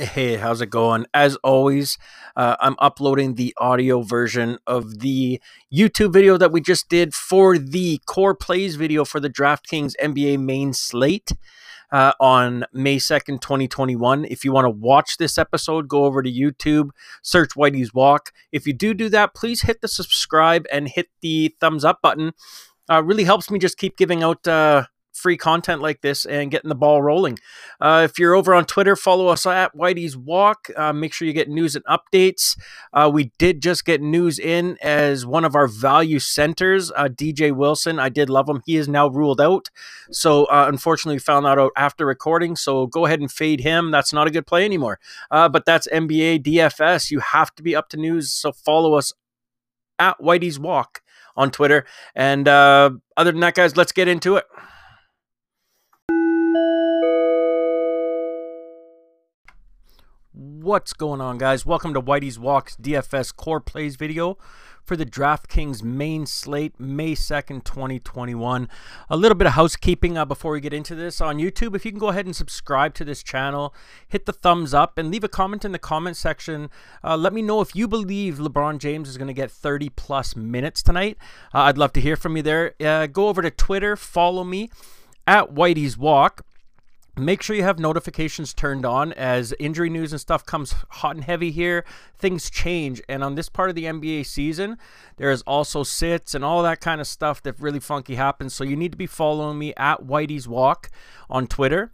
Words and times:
Hey, 0.00 0.36
how's 0.36 0.60
it 0.60 0.70
going? 0.70 1.06
As 1.12 1.34
always, 1.42 1.98
uh, 2.36 2.54
I'm 2.60 2.76
uploading 2.78 3.34
the 3.34 3.52
audio 3.58 4.02
version 4.02 4.58
of 4.64 5.00
the 5.00 5.40
YouTube 5.74 6.12
video 6.12 6.36
that 6.36 6.52
we 6.52 6.60
just 6.60 6.88
did 6.88 7.14
for 7.14 7.58
the 7.58 8.00
core 8.06 8.36
plays 8.36 8.76
video 8.76 9.04
for 9.04 9.18
the 9.18 9.28
DraftKings 9.28 9.94
NBA 10.00 10.38
main 10.38 10.72
slate 10.72 11.32
uh, 11.90 12.12
on 12.20 12.64
May 12.72 12.98
2nd, 12.98 13.40
2021. 13.40 14.24
If 14.26 14.44
you 14.44 14.52
want 14.52 14.66
to 14.66 14.70
watch 14.70 15.16
this 15.16 15.36
episode, 15.36 15.88
go 15.88 16.04
over 16.04 16.22
to 16.22 16.30
YouTube, 16.30 16.90
search 17.22 17.56
Whitey's 17.56 17.92
Walk. 17.92 18.30
If 18.52 18.68
you 18.68 18.74
do 18.74 18.94
do 18.94 19.08
that, 19.08 19.34
please 19.34 19.62
hit 19.62 19.80
the 19.80 19.88
subscribe 19.88 20.64
and 20.70 20.86
hit 20.88 21.08
the 21.22 21.56
thumbs 21.58 21.84
up 21.84 22.00
button. 22.00 22.34
Uh, 22.88 23.02
really 23.02 23.24
helps 23.24 23.50
me 23.50 23.58
just 23.58 23.76
keep 23.76 23.96
giving 23.96 24.22
out 24.22 24.46
uh, 24.46 24.84
free 25.18 25.36
content 25.36 25.82
like 25.82 26.00
this 26.00 26.24
and 26.24 26.50
getting 26.50 26.68
the 26.68 26.74
ball 26.74 27.02
rolling. 27.02 27.38
Uh, 27.80 28.06
if 28.08 28.18
you're 28.18 28.34
over 28.34 28.54
on 28.54 28.64
Twitter, 28.64 28.96
follow 28.96 29.28
us 29.28 29.44
at 29.44 29.74
Whitey's 29.76 30.16
Walk. 30.16 30.68
Uh, 30.76 30.92
make 30.92 31.12
sure 31.12 31.26
you 31.26 31.34
get 31.34 31.48
news 31.48 31.76
and 31.76 31.84
updates. 31.84 32.58
Uh, 32.92 33.10
we 33.12 33.32
did 33.38 33.60
just 33.60 33.84
get 33.84 34.00
news 34.00 34.38
in 34.38 34.78
as 34.82 35.26
one 35.26 35.44
of 35.44 35.54
our 35.54 35.66
value 35.66 36.18
centers, 36.18 36.90
uh, 36.92 37.08
DJ 37.08 37.54
Wilson. 37.54 37.98
I 37.98 38.08
did 38.08 38.30
love 38.30 38.48
him. 38.48 38.62
He 38.64 38.76
is 38.76 38.88
now 38.88 39.08
ruled 39.08 39.40
out. 39.40 39.68
So 40.10 40.44
uh, 40.46 40.66
unfortunately, 40.68 41.16
we 41.16 41.20
found 41.20 41.46
that 41.46 41.58
out 41.58 41.72
after 41.76 42.06
recording. 42.06 42.56
So 42.56 42.86
go 42.86 43.06
ahead 43.06 43.20
and 43.20 43.30
fade 43.30 43.60
him. 43.60 43.90
That's 43.90 44.12
not 44.12 44.26
a 44.26 44.30
good 44.30 44.46
play 44.46 44.64
anymore. 44.64 44.98
Uh, 45.30 45.48
but 45.48 45.64
that's 45.64 45.88
NBA 45.88 46.44
DFS. 46.44 47.10
You 47.10 47.20
have 47.20 47.54
to 47.56 47.62
be 47.62 47.74
up 47.74 47.88
to 47.90 47.96
news. 47.96 48.30
So 48.32 48.52
follow 48.52 48.94
us 48.94 49.12
at 49.98 50.18
Whitey's 50.20 50.58
Walk 50.58 51.02
on 51.36 51.50
Twitter. 51.50 51.84
And 52.14 52.48
other 52.48 53.00
than 53.16 53.40
that, 53.40 53.54
guys, 53.54 53.76
let's 53.76 53.92
get 53.92 54.08
into 54.08 54.36
it. 54.36 54.44
What's 60.40 60.92
going 60.92 61.20
on, 61.20 61.36
guys? 61.36 61.66
Welcome 61.66 61.92
to 61.94 62.00
Whitey's 62.00 62.38
Walks 62.38 62.76
DFS 62.76 63.34
Core 63.34 63.58
Plays 63.58 63.96
video 63.96 64.38
for 64.84 64.94
the 64.94 65.04
DraftKings 65.04 65.82
main 65.82 66.26
slate, 66.26 66.78
May 66.78 67.16
2nd, 67.16 67.64
2021. 67.64 68.68
A 69.10 69.16
little 69.16 69.34
bit 69.34 69.48
of 69.48 69.54
housekeeping 69.54 70.16
uh, 70.16 70.24
before 70.24 70.52
we 70.52 70.60
get 70.60 70.72
into 70.72 70.94
this 70.94 71.20
on 71.20 71.38
YouTube. 71.38 71.74
If 71.74 71.84
you 71.84 71.90
can 71.90 71.98
go 71.98 72.10
ahead 72.10 72.24
and 72.24 72.36
subscribe 72.36 72.94
to 72.94 73.04
this 73.04 73.24
channel, 73.24 73.74
hit 74.06 74.26
the 74.26 74.32
thumbs 74.32 74.72
up, 74.72 74.96
and 74.96 75.10
leave 75.10 75.24
a 75.24 75.28
comment 75.28 75.64
in 75.64 75.72
the 75.72 75.78
comment 75.80 76.16
section. 76.16 76.70
Uh, 77.02 77.16
let 77.16 77.32
me 77.32 77.42
know 77.42 77.60
if 77.60 77.74
you 77.74 77.88
believe 77.88 78.36
LeBron 78.36 78.78
James 78.78 79.08
is 79.08 79.18
going 79.18 79.26
to 79.26 79.34
get 79.34 79.50
30 79.50 79.88
plus 79.88 80.36
minutes 80.36 80.84
tonight. 80.84 81.18
Uh, 81.52 81.62
I'd 81.62 81.78
love 81.78 81.92
to 81.94 82.00
hear 82.00 82.14
from 82.14 82.36
you 82.36 82.44
there. 82.44 82.74
Uh, 82.78 83.08
go 83.08 83.26
over 83.26 83.42
to 83.42 83.50
Twitter, 83.50 83.96
follow 83.96 84.44
me 84.44 84.70
at 85.26 85.52
Whitey's 85.52 85.98
Walk 85.98 86.42
make 87.18 87.42
sure 87.42 87.56
you 87.56 87.62
have 87.62 87.78
notifications 87.78 88.54
turned 88.54 88.84
on 88.84 89.12
as 89.12 89.54
injury 89.58 89.90
news 89.90 90.12
and 90.12 90.20
stuff 90.20 90.44
comes 90.44 90.74
hot 90.88 91.16
and 91.16 91.24
heavy 91.24 91.50
here. 91.50 91.84
Things 92.16 92.50
change. 92.50 93.02
And 93.08 93.24
on 93.24 93.34
this 93.34 93.48
part 93.48 93.70
of 93.70 93.76
the 93.76 93.84
nba 93.84 94.26
season 94.26 94.78
there's 95.16 95.42
also 95.42 95.82
sits 95.82 96.34
and 96.34 96.44
all 96.44 96.62
that 96.62 96.80
kind 96.80 97.00
of 97.00 97.06
stuff 97.06 97.42
that 97.42 97.60
really 97.60 97.80
funky 97.80 98.14
happens. 98.14 98.54
So 98.54 98.64
you 98.64 98.76
need 98.76 98.92
to 98.92 98.98
be 98.98 99.06
following 99.06 99.58
me 99.58 99.74
at 99.76 100.06
whitey's 100.06 100.48
walk 100.48 100.90
on 101.28 101.46
twitter. 101.46 101.90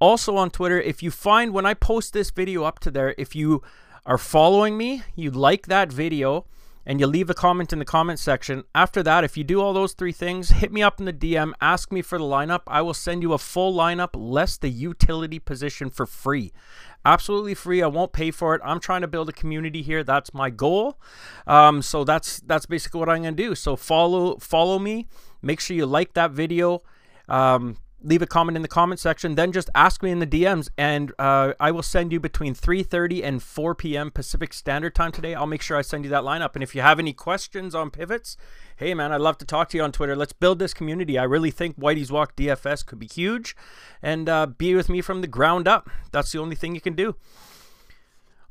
Also 0.00 0.36
on 0.36 0.50
twitter 0.50 0.80
if 0.80 1.02
you 1.02 1.10
find 1.10 1.52
when 1.52 1.64
i 1.64 1.72
post 1.72 2.12
this 2.12 2.30
video 2.30 2.64
up 2.64 2.78
to 2.80 2.90
there 2.90 3.14
if 3.16 3.34
you 3.34 3.62
are 4.04 4.18
following 4.18 4.76
me 4.76 5.02
you 5.14 5.30
like 5.30 5.66
that 5.66 5.92
video 5.92 6.44
and 6.86 7.00
you 7.00 7.06
leave 7.06 7.30
a 7.30 7.34
comment 7.34 7.72
in 7.72 7.78
the 7.78 7.84
comment 7.84 8.18
section. 8.18 8.64
After 8.74 9.02
that, 9.02 9.24
if 9.24 9.36
you 9.36 9.44
do 9.44 9.60
all 9.60 9.72
those 9.72 9.92
three 9.92 10.12
things, 10.12 10.50
hit 10.50 10.72
me 10.72 10.82
up 10.82 10.98
in 10.98 11.06
the 11.06 11.12
DM, 11.12 11.52
ask 11.60 11.92
me 11.92 12.02
for 12.02 12.18
the 12.18 12.24
lineup. 12.24 12.62
I 12.66 12.82
will 12.82 12.94
send 12.94 13.22
you 13.22 13.32
a 13.32 13.38
full 13.38 13.74
lineup, 13.74 14.10
less 14.14 14.56
the 14.56 14.70
utility 14.70 15.38
position 15.38 15.90
for 15.90 16.06
free. 16.06 16.52
Absolutely 17.06 17.54
free. 17.54 17.82
I 17.82 17.86
won't 17.86 18.12
pay 18.12 18.30
for 18.30 18.54
it. 18.54 18.62
I'm 18.64 18.80
trying 18.80 19.02
to 19.02 19.08
build 19.08 19.28
a 19.28 19.32
community 19.32 19.82
here. 19.82 20.02
That's 20.02 20.32
my 20.32 20.48
goal. 20.48 20.98
Um, 21.46 21.82
so 21.82 22.02
that's 22.02 22.40
that's 22.40 22.64
basically 22.64 22.98
what 22.98 23.10
I'm 23.10 23.24
gonna 23.24 23.32
do. 23.32 23.54
So 23.54 23.76
follow 23.76 24.38
follow 24.38 24.78
me. 24.78 25.06
Make 25.42 25.60
sure 25.60 25.76
you 25.76 25.84
like 25.84 26.14
that 26.14 26.30
video. 26.30 26.82
Um, 27.28 27.76
leave 28.04 28.22
a 28.22 28.26
comment 28.26 28.54
in 28.54 28.62
the 28.62 28.68
comment 28.68 29.00
section 29.00 29.34
then 29.34 29.50
just 29.50 29.70
ask 29.74 30.02
me 30.02 30.10
in 30.10 30.18
the 30.18 30.26
dms 30.26 30.68
and 30.76 31.12
uh, 31.18 31.52
i 31.58 31.70
will 31.70 31.82
send 31.82 32.12
you 32.12 32.20
between 32.20 32.54
3.30 32.54 33.24
and 33.24 33.42
4 33.42 33.74
p.m 33.74 34.10
pacific 34.10 34.52
standard 34.52 34.94
time 34.94 35.10
today 35.10 35.34
i'll 35.34 35.46
make 35.46 35.62
sure 35.62 35.76
i 35.76 35.82
send 35.82 36.04
you 36.04 36.10
that 36.10 36.22
lineup 36.22 36.54
and 36.54 36.62
if 36.62 36.74
you 36.74 36.82
have 36.82 36.98
any 36.98 37.12
questions 37.12 37.74
on 37.74 37.90
pivots 37.90 38.36
hey 38.76 38.94
man 38.94 39.10
i'd 39.10 39.20
love 39.20 39.38
to 39.38 39.46
talk 39.46 39.68
to 39.70 39.76
you 39.76 39.82
on 39.82 39.90
twitter 39.90 40.14
let's 40.14 40.32
build 40.32 40.58
this 40.58 40.74
community 40.74 41.18
i 41.18 41.24
really 41.24 41.50
think 41.50 41.78
whitey's 41.78 42.12
walk 42.12 42.36
dfs 42.36 42.84
could 42.84 42.98
be 42.98 43.06
huge 43.06 43.56
and 44.02 44.28
uh, 44.28 44.46
be 44.46 44.74
with 44.74 44.88
me 44.88 45.00
from 45.00 45.22
the 45.22 45.26
ground 45.26 45.66
up 45.66 45.90
that's 46.12 46.30
the 46.32 46.38
only 46.38 46.56
thing 46.56 46.74
you 46.74 46.80
can 46.80 46.94
do 46.94 47.16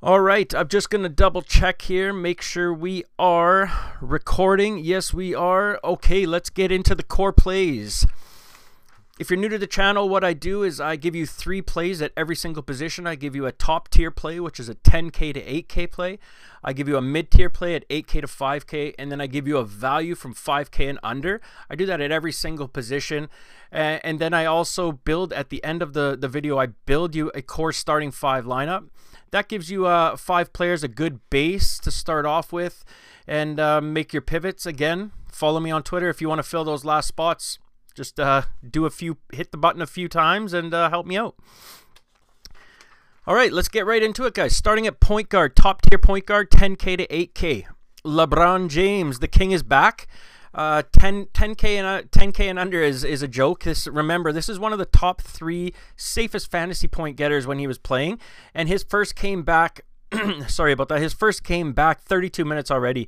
all 0.05 0.19
right, 0.19 0.53
I'm 0.53 0.67
just 0.67 0.89
going 0.89 1.03
to 1.03 1.09
double 1.09 1.41
check 1.41 1.83
here, 1.83 2.11
make 2.11 2.41
sure 2.41 2.73
we 2.73 3.05
are 3.17 3.71
recording. 4.01 4.79
Yes, 4.79 5.13
we 5.13 5.33
are. 5.33 5.79
Okay, 5.81 6.25
let's 6.25 6.49
get 6.49 6.73
into 6.73 6.93
the 6.93 7.03
core 7.03 7.31
plays. 7.31 8.05
If 9.19 9.29
you're 9.29 9.37
new 9.37 9.49
to 9.49 9.59
the 9.59 9.67
channel, 9.67 10.09
what 10.09 10.23
I 10.23 10.33
do 10.33 10.63
is 10.63 10.81
I 10.81 10.95
give 10.95 11.13
you 11.13 11.27
three 11.27 11.61
plays 11.61 12.01
at 12.01 12.11
every 12.17 12.35
single 12.35 12.63
position. 12.63 13.05
I 13.05 13.13
give 13.13 13.35
you 13.35 13.45
a 13.45 13.51
top 13.51 13.89
tier 13.89 14.09
play, 14.09 14.39
which 14.39 14.59
is 14.59 14.69
a 14.69 14.73
10K 14.73 15.35
to 15.35 15.45
8K 15.45 15.91
play. 15.91 16.17
I 16.63 16.73
give 16.73 16.87
you 16.87 16.97
a 16.97 17.01
mid 17.01 17.29
tier 17.29 17.51
play 17.51 17.75
at 17.75 17.87
8K 17.89 18.21
to 18.21 18.27
5K, 18.27 18.95
and 18.97 19.11
then 19.11 19.21
I 19.21 19.27
give 19.27 19.47
you 19.47 19.57
a 19.57 19.63
value 19.63 20.15
from 20.15 20.33
5K 20.33 20.89
and 20.89 20.99
under. 21.03 21.41
I 21.69 21.75
do 21.75 21.85
that 21.85 22.01
at 22.01 22.11
every 22.11 22.31
single 22.31 22.67
position. 22.67 23.29
And 23.71 24.17
then 24.17 24.33
I 24.33 24.45
also 24.45 24.93
build 24.93 25.31
at 25.31 25.49
the 25.49 25.63
end 25.63 25.83
of 25.83 25.93
the, 25.93 26.17
the 26.19 26.27
video, 26.27 26.57
I 26.57 26.67
build 26.67 27.13
you 27.13 27.31
a 27.35 27.43
core 27.43 27.71
starting 27.71 28.09
five 28.09 28.45
lineup. 28.45 28.89
That 29.29 29.47
gives 29.47 29.69
you 29.69 29.85
uh, 29.85 30.17
five 30.17 30.53
players 30.53 30.83
a 30.83 30.87
good 30.87 31.19
base 31.29 31.77
to 31.79 31.91
start 31.91 32.25
off 32.25 32.51
with 32.51 32.83
and 33.27 33.59
uh, 33.59 33.79
make 33.79 34.11
your 34.11 34.23
pivots. 34.23 34.65
Again, 34.65 35.11
follow 35.31 35.59
me 35.59 35.69
on 35.69 35.83
Twitter 35.83 36.09
if 36.09 36.19
you 36.19 36.29
want 36.29 36.39
to 36.39 36.43
fill 36.43 36.63
those 36.63 36.83
last 36.83 37.09
spots 37.09 37.59
just 37.93 38.19
uh, 38.19 38.43
do 38.67 38.85
a 38.85 38.89
few, 38.89 39.17
hit 39.31 39.51
the 39.51 39.57
button 39.57 39.81
a 39.81 39.87
few 39.87 40.07
times 40.07 40.53
and 40.53 40.73
uh, 40.73 40.89
help 40.89 41.05
me 41.05 41.17
out. 41.17 41.35
All 43.25 43.35
right, 43.35 43.53
let's 43.53 43.69
get 43.69 43.85
right 43.85 44.03
into 44.03 44.25
it, 44.25 44.33
guys. 44.33 44.55
Starting 44.55 44.85
at 44.85 44.99
point 44.99 45.29
guard, 45.29 45.55
top 45.55 45.81
tier 45.81 45.97
point 45.97 46.25
guard, 46.25 46.51
10K 46.51 46.97
to 46.97 47.07
8K. 47.07 47.65
LeBron 48.05 48.67
James, 48.67 49.19
the 49.19 49.29
king 49.29 49.51
is 49.51 49.63
back. 49.63 50.07
Uh, 50.53 50.83
10, 50.91 51.27
10K 51.27 51.63
and 51.77 51.87
uh, 51.87 52.01
10K 52.09 52.41
and 52.41 52.59
under 52.59 52.81
is, 52.81 53.03
is 53.03 53.23
a 53.23 53.27
joke. 53.27 53.63
This 53.63 53.87
remember, 53.87 54.31
this 54.31 54.49
is 54.49 54.59
one 54.59 54.71
of 54.71 54.77
the 54.77 54.85
top 54.85 55.21
three 55.21 55.73
safest 55.95 56.51
fantasy 56.51 56.87
point 56.87 57.17
getters 57.17 57.47
when 57.47 57.57
he 57.57 57.65
was 57.65 57.79
playing, 57.79 58.19
and 58.53 58.69
his 58.69 58.83
first 58.83 59.15
came 59.15 59.43
back. 59.43 59.81
sorry 60.47 60.71
about 60.71 60.89
that. 60.89 61.01
His 61.01 61.13
first 61.13 61.43
came 61.43 61.73
back 61.73 62.01
32 62.01 62.45
minutes 62.45 62.69
already. 62.69 63.07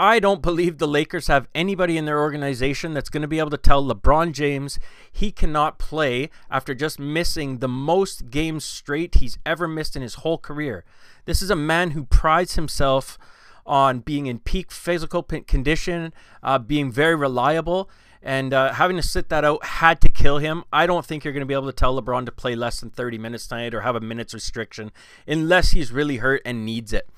I 0.00 0.20
don't 0.20 0.42
believe 0.42 0.78
the 0.78 0.86
Lakers 0.86 1.26
have 1.26 1.48
anybody 1.56 1.96
in 1.96 2.04
their 2.04 2.20
organization 2.20 2.94
that's 2.94 3.10
going 3.10 3.22
to 3.22 3.28
be 3.28 3.40
able 3.40 3.50
to 3.50 3.56
tell 3.56 3.84
LeBron 3.84 4.30
James 4.30 4.78
he 5.10 5.32
cannot 5.32 5.80
play 5.80 6.30
after 6.48 6.72
just 6.72 7.00
missing 7.00 7.58
the 7.58 7.66
most 7.66 8.30
games 8.30 8.64
straight 8.64 9.16
he's 9.16 9.38
ever 9.44 9.66
missed 9.66 9.96
in 9.96 10.02
his 10.02 10.14
whole 10.14 10.38
career. 10.38 10.84
This 11.24 11.42
is 11.42 11.50
a 11.50 11.56
man 11.56 11.90
who 11.90 12.04
prides 12.04 12.54
himself 12.54 13.18
on 13.66 13.98
being 13.98 14.26
in 14.26 14.38
peak 14.38 14.70
physical 14.70 15.24
condition, 15.24 16.14
uh, 16.44 16.60
being 16.60 16.92
very 16.92 17.16
reliable, 17.16 17.90
and 18.22 18.54
uh, 18.54 18.74
having 18.74 18.96
to 18.96 19.02
sit 19.02 19.28
that 19.30 19.44
out 19.44 19.64
had 19.64 20.00
to 20.02 20.08
kill 20.08 20.38
him. 20.38 20.62
I 20.72 20.86
don't 20.86 21.04
think 21.04 21.24
you're 21.24 21.34
going 21.34 21.40
to 21.40 21.46
be 21.46 21.54
able 21.54 21.66
to 21.66 21.72
tell 21.72 22.00
LeBron 22.00 22.24
to 22.26 22.32
play 22.32 22.54
less 22.54 22.78
than 22.78 22.90
30 22.90 23.18
minutes 23.18 23.48
tonight 23.48 23.74
or 23.74 23.80
have 23.80 23.96
a 23.96 24.00
minutes 24.00 24.32
restriction 24.32 24.92
unless 25.26 25.72
he's 25.72 25.90
really 25.90 26.18
hurt 26.18 26.40
and 26.44 26.64
needs 26.64 26.92
it. 26.92 27.08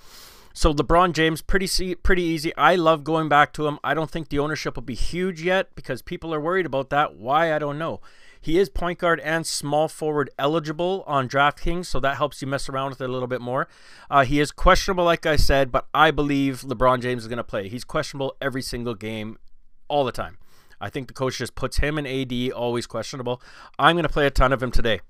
So 0.52 0.74
LeBron 0.74 1.12
James, 1.12 1.42
pretty 1.42 1.94
pretty 1.94 2.22
easy. 2.22 2.54
I 2.56 2.74
love 2.74 3.04
going 3.04 3.28
back 3.28 3.52
to 3.54 3.66
him. 3.66 3.78
I 3.84 3.94
don't 3.94 4.10
think 4.10 4.28
the 4.28 4.38
ownership 4.38 4.76
will 4.76 4.82
be 4.82 4.94
huge 4.94 5.42
yet 5.42 5.74
because 5.74 6.02
people 6.02 6.34
are 6.34 6.40
worried 6.40 6.66
about 6.66 6.90
that. 6.90 7.14
Why 7.14 7.54
I 7.54 7.58
don't 7.58 7.78
know. 7.78 8.00
He 8.42 8.58
is 8.58 8.70
point 8.70 8.98
guard 8.98 9.20
and 9.20 9.46
small 9.46 9.86
forward 9.86 10.30
eligible 10.38 11.04
on 11.06 11.28
DraftKings, 11.28 11.86
so 11.86 12.00
that 12.00 12.16
helps 12.16 12.40
you 12.40 12.48
mess 12.48 12.70
around 12.70 12.90
with 12.90 13.00
it 13.02 13.08
a 13.08 13.12
little 13.12 13.28
bit 13.28 13.42
more. 13.42 13.68
Uh, 14.10 14.24
he 14.24 14.40
is 14.40 14.50
questionable, 14.50 15.04
like 15.04 15.26
I 15.26 15.36
said, 15.36 15.70
but 15.70 15.88
I 15.92 16.10
believe 16.10 16.62
LeBron 16.62 17.02
James 17.02 17.22
is 17.22 17.28
going 17.28 17.36
to 17.36 17.44
play. 17.44 17.68
He's 17.68 17.84
questionable 17.84 18.36
every 18.40 18.62
single 18.62 18.94
game, 18.94 19.38
all 19.88 20.04
the 20.04 20.12
time. 20.12 20.38
I 20.80 20.88
think 20.88 21.08
the 21.08 21.14
coach 21.14 21.36
just 21.36 21.54
puts 21.54 21.76
him 21.76 21.98
and 21.98 22.06
AD 22.06 22.52
always 22.52 22.86
questionable. 22.86 23.42
I'm 23.78 23.94
going 23.94 24.04
to 24.04 24.12
play 24.12 24.26
a 24.26 24.30
ton 24.30 24.54
of 24.54 24.62
him 24.62 24.70
today. 24.70 25.00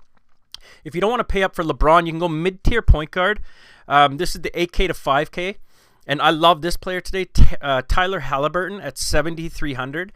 If 0.83 0.95
you 0.95 1.01
don't 1.01 1.09
want 1.09 1.21
to 1.21 1.25
pay 1.25 1.43
up 1.43 1.55
for 1.55 1.63
LeBron, 1.63 2.05
you 2.05 2.11
can 2.11 2.19
go 2.19 2.27
mid 2.27 2.63
tier 2.63 2.81
point 2.81 3.11
guard. 3.11 3.41
Um, 3.87 4.17
this 4.17 4.35
is 4.35 4.41
the 4.41 4.51
8K 4.51 4.87
to 4.87 4.93
5K. 4.93 5.55
And 6.07 6.21
I 6.21 6.31
love 6.31 6.61
this 6.61 6.77
player 6.77 6.99
today, 6.99 7.27
uh, 7.61 7.83
Tyler 7.87 8.21
Haliburton 8.21 8.83
at 8.83 8.97
7,300. 8.97 10.11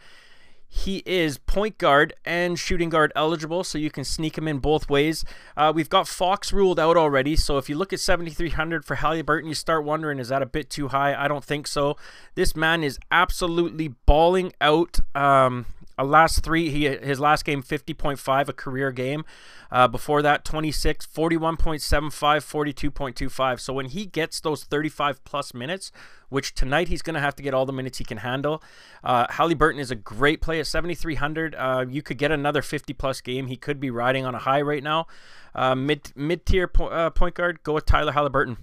He 0.68 1.02
is 1.06 1.38
point 1.38 1.78
guard 1.78 2.12
and 2.24 2.58
shooting 2.58 2.90
guard 2.90 3.12
eligible, 3.14 3.62
so 3.62 3.78
you 3.78 3.90
can 3.90 4.04
sneak 4.04 4.36
him 4.36 4.48
in 4.48 4.58
both 4.58 4.90
ways. 4.90 5.24
Uh, 5.56 5.72
we've 5.74 5.88
got 5.88 6.08
Fox 6.08 6.52
ruled 6.52 6.80
out 6.80 6.96
already, 6.96 7.36
so 7.36 7.56
if 7.56 7.68
you 7.68 7.76
look 7.76 7.92
at 7.92 8.00
7,300 8.00 8.84
for 8.84 8.96
Haliburton, 8.96 9.46
you 9.46 9.54
start 9.54 9.84
wondering, 9.84 10.18
is 10.18 10.28
that 10.28 10.42
a 10.42 10.46
bit 10.46 10.68
too 10.68 10.88
high? 10.88 11.14
I 11.14 11.28
don't 11.28 11.44
think 11.44 11.66
so. 11.66 11.96
This 12.34 12.56
man 12.56 12.82
is 12.82 12.98
absolutely 13.10 13.88
balling 14.06 14.52
out. 14.60 14.98
Um, 15.14 15.66
a 15.98 16.04
last 16.04 16.44
three, 16.44 16.70
he 16.70 16.84
his 16.84 17.18
last 17.18 17.44
game 17.44 17.62
50.5, 17.62 18.48
a 18.48 18.52
career 18.52 18.92
game. 18.92 19.24
Uh, 19.70 19.88
before 19.88 20.22
that, 20.22 20.44
26, 20.44 21.06
41.75, 21.06 22.10
42.25. 22.10 23.60
So 23.60 23.72
when 23.72 23.86
he 23.86 24.06
gets 24.06 24.40
those 24.40 24.64
35 24.64 25.24
plus 25.24 25.54
minutes, 25.54 25.90
which 26.28 26.54
tonight 26.54 26.88
he's 26.88 27.02
going 27.02 27.14
to 27.14 27.20
have 27.20 27.34
to 27.36 27.42
get 27.42 27.54
all 27.54 27.66
the 27.66 27.72
minutes 27.72 27.98
he 27.98 28.04
can 28.04 28.18
handle, 28.18 28.62
uh, 29.02 29.26
Haliburton 29.28 29.80
is 29.80 29.90
a 29.90 29.96
great 29.96 30.40
play 30.40 30.60
at 30.60 30.66
7,300. 30.66 31.54
Uh, 31.54 31.86
you 31.88 32.02
could 32.02 32.18
get 32.18 32.30
another 32.30 32.62
50 32.62 32.92
plus 32.92 33.20
game. 33.20 33.46
He 33.46 33.56
could 33.56 33.80
be 33.80 33.90
riding 33.90 34.24
on 34.24 34.34
a 34.34 34.38
high 34.38 34.60
right 34.60 34.82
now. 34.82 35.06
Uh, 35.54 35.74
mid 35.74 36.12
mid 36.14 36.44
tier 36.44 36.68
po- 36.68 36.88
uh, 36.88 37.10
point 37.10 37.34
guard, 37.34 37.62
go 37.62 37.72
with 37.72 37.86
Tyler 37.86 38.12
Haliburton. 38.12 38.58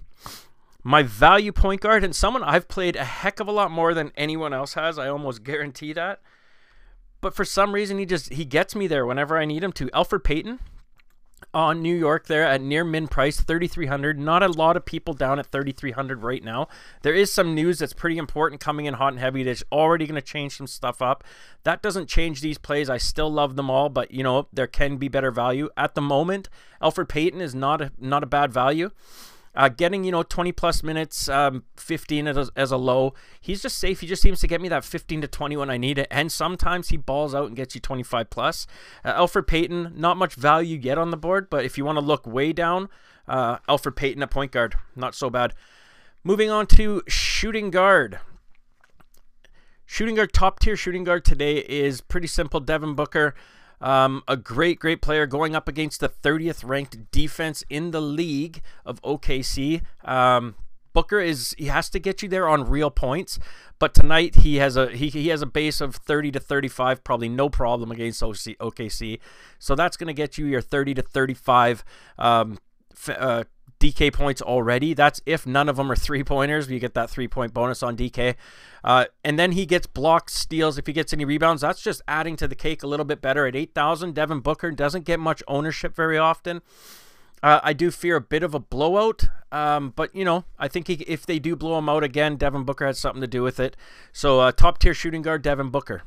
My 0.84 1.02
value 1.02 1.50
point 1.50 1.80
guard, 1.80 2.04
and 2.04 2.14
someone 2.14 2.44
I've 2.44 2.68
played 2.68 2.94
a 2.94 3.04
heck 3.04 3.40
of 3.40 3.48
a 3.48 3.52
lot 3.52 3.70
more 3.70 3.94
than 3.94 4.12
anyone 4.16 4.52
else 4.52 4.74
has. 4.74 4.98
I 4.98 5.08
almost 5.08 5.42
guarantee 5.42 5.92
that 5.94 6.20
but 7.24 7.34
for 7.34 7.46
some 7.46 7.72
reason 7.72 7.96
he 7.96 8.04
just 8.04 8.34
he 8.34 8.44
gets 8.44 8.76
me 8.76 8.86
there 8.86 9.06
whenever 9.06 9.38
I 9.38 9.46
need 9.46 9.64
him 9.64 9.72
to. 9.72 9.86
Elfrid 9.86 10.24
Payton 10.24 10.60
on 11.54 11.80
New 11.80 11.96
York 11.96 12.26
there 12.26 12.44
at 12.44 12.60
near 12.60 12.84
min 12.84 13.08
price 13.08 13.40
3300 13.40 14.18
not 14.18 14.42
a 14.42 14.48
lot 14.48 14.76
of 14.76 14.84
people 14.84 15.14
down 15.14 15.38
at 15.38 15.46
3300 15.46 16.22
right 16.22 16.44
now. 16.44 16.68
There 17.00 17.14
is 17.14 17.32
some 17.32 17.54
news 17.54 17.78
that's 17.78 17.94
pretty 17.94 18.18
important 18.18 18.60
coming 18.60 18.84
in 18.84 18.92
hot 18.92 19.14
and 19.14 19.20
heavy 19.20 19.42
that's 19.42 19.64
already 19.72 20.06
going 20.06 20.16
to 20.16 20.20
change 20.20 20.58
some 20.58 20.66
stuff 20.66 21.00
up. 21.00 21.24
That 21.62 21.80
doesn't 21.80 22.10
change 22.10 22.42
these 22.42 22.58
plays. 22.58 22.90
I 22.90 22.98
still 22.98 23.32
love 23.32 23.56
them 23.56 23.70
all 23.70 23.88
but 23.88 24.10
you 24.10 24.22
know 24.22 24.48
there 24.52 24.66
can 24.66 24.98
be 24.98 25.08
better 25.08 25.30
value. 25.30 25.70
At 25.78 25.94
the 25.94 26.02
moment 26.02 26.50
Elfrid 26.82 27.08
Payton 27.08 27.40
is 27.40 27.54
not 27.54 27.80
a 27.80 27.90
not 27.98 28.22
a 28.22 28.26
bad 28.26 28.52
value 28.52 28.90
uh, 29.54 29.68
getting, 29.68 30.04
you 30.04 30.10
know, 30.10 30.22
20 30.22 30.52
plus 30.52 30.82
minutes, 30.82 31.28
um, 31.28 31.64
15 31.76 32.26
as 32.26 32.36
a, 32.36 32.48
as 32.56 32.70
a 32.70 32.76
low. 32.76 33.14
He's 33.40 33.62
just 33.62 33.78
safe. 33.78 34.00
He 34.00 34.06
just 34.06 34.22
seems 34.22 34.40
to 34.40 34.48
get 34.48 34.60
me 34.60 34.68
that 34.68 34.84
15 34.84 35.20
to 35.22 35.28
20 35.28 35.56
when 35.56 35.70
I 35.70 35.76
need 35.76 35.98
it. 35.98 36.08
And 36.10 36.30
sometimes 36.30 36.88
he 36.88 36.96
balls 36.96 37.34
out 37.34 37.46
and 37.48 37.56
gets 37.56 37.74
you 37.74 37.80
25 37.80 38.30
plus. 38.30 38.66
Uh, 39.04 39.14
Elfrid 39.14 39.46
Payton, 39.46 39.92
not 39.96 40.16
much 40.16 40.34
value 40.34 40.78
yet 40.78 40.98
on 40.98 41.10
the 41.10 41.16
board, 41.16 41.48
but 41.50 41.64
if 41.64 41.78
you 41.78 41.84
want 41.84 41.96
to 41.96 42.04
look 42.04 42.26
way 42.26 42.52
down, 42.52 42.88
uh, 43.28 43.58
Elfrid 43.68 43.96
Payton 43.96 44.22
at 44.22 44.30
point 44.30 44.52
guard, 44.52 44.74
not 44.96 45.14
so 45.14 45.30
bad. 45.30 45.54
Moving 46.24 46.50
on 46.50 46.66
to 46.68 47.02
shooting 47.06 47.70
guard. 47.70 48.18
Shooting 49.86 50.14
guard, 50.14 50.32
top 50.32 50.58
tier 50.58 50.76
shooting 50.76 51.04
guard 51.04 51.24
today 51.24 51.58
is 51.58 52.00
pretty 52.00 52.26
simple. 52.26 52.60
Devin 52.60 52.94
Booker. 52.94 53.34
Um, 53.80 54.22
a 54.26 54.36
great, 54.36 54.78
great 54.78 55.02
player 55.02 55.26
going 55.26 55.54
up 55.54 55.68
against 55.68 56.00
the 56.00 56.08
30th 56.08 56.66
ranked 56.66 57.10
defense 57.10 57.64
in 57.68 57.90
the 57.90 58.00
league 58.00 58.62
of 58.84 59.00
OKC. 59.02 59.82
Um, 60.04 60.54
Booker 60.94 61.18
is 61.18 61.54
he 61.58 61.66
has 61.66 61.90
to 61.90 61.98
get 61.98 62.22
you 62.22 62.28
there 62.28 62.48
on 62.48 62.64
real 62.64 62.90
points, 62.90 63.38
but 63.80 63.94
tonight 63.94 64.36
he 64.36 64.56
has 64.56 64.76
a 64.76 64.90
he, 64.90 65.08
he 65.08 65.28
has 65.28 65.42
a 65.42 65.46
base 65.46 65.80
of 65.80 65.96
30 65.96 66.30
to 66.30 66.40
35, 66.40 67.02
probably 67.02 67.28
no 67.28 67.48
problem 67.50 67.90
against 67.90 68.22
OC, 68.22 68.56
OKC. 68.60 69.18
So 69.58 69.74
that's 69.74 69.96
going 69.96 70.06
to 70.06 70.14
get 70.14 70.38
you 70.38 70.46
your 70.46 70.60
30 70.60 70.94
to 70.94 71.02
35 71.02 71.84
um, 72.16 72.58
uh, 73.08 73.44
DK 73.80 74.12
points 74.12 74.40
already. 74.40 74.94
That's 74.94 75.20
if 75.26 75.46
none 75.46 75.68
of 75.68 75.76
them 75.76 75.90
are 75.90 75.96
three 75.96 76.24
pointers. 76.24 76.70
You 76.70 76.78
get 76.78 76.94
that 76.94 77.10
three 77.10 77.28
point 77.28 77.52
bonus 77.52 77.82
on 77.82 77.96
DK. 77.96 78.34
Uh, 78.82 79.06
and 79.24 79.38
then 79.38 79.52
he 79.52 79.66
gets 79.66 79.86
blocks, 79.86 80.34
steals. 80.34 80.78
If 80.78 80.86
he 80.86 80.92
gets 80.92 81.12
any 81.12 81.24
rebounds, 81.24 81.62
that's 81.62 81.80
just 81.80 82.02
adding 82.06 82.36
to 82.36 82.48
the 82.48 82.54
cake 82.54 82.82
a 82.82 82.86
little 82.86 83.06
bit 83.06 83.20
better. 83.20 83.46
At 83.46 83.56
8,000, 83.56 84.14
Devin 84.14 84.40
Booker 84.40 84.70
doesn't 84.70 85.04
get 85.04 85.18
much 85.20 85.42
ownership 85.48 85.94
very 85.94 86.18
often. 86.18 86.60
Uh, 87.42 87.60
I 87.62 87.72
do 87.74 87.90
fear 87.90 88.16
a 88.16 88.20
bit 88.22 88.42
of 88.42 88.54
a 88.54 88.58
blowout, 88.58 89.24
um, 89.52 89.92
but 89.94 90.14
you 90.16 90.24
know, 90.24 90.44
I 90.58 90.66
think 90.66 90.88
he, 90.88 90.94
if 90.94 91.26
they 91.26 91.38
do 91.38 91.54
blow 91.56 91.76
him 91.76 91.90
out 91.90 92.02
again, 92.02 92.36
Devin 92.36 92.64
Booker 92.64 92.86
has 92.86 92.98
something 92.98 93.20
to 93.20 93.26
do 93.26 93.42
with 93.42 93.60
it. 93.60 93.76
So, 94.12 94.40
uh, 94.40 94.52
top 94.52 94.78
tier 94.78 94.94
shooting 94.94 95.20
guard, 95.20 95.42
Devin 95.42 95.68
Booker 95.68 96.04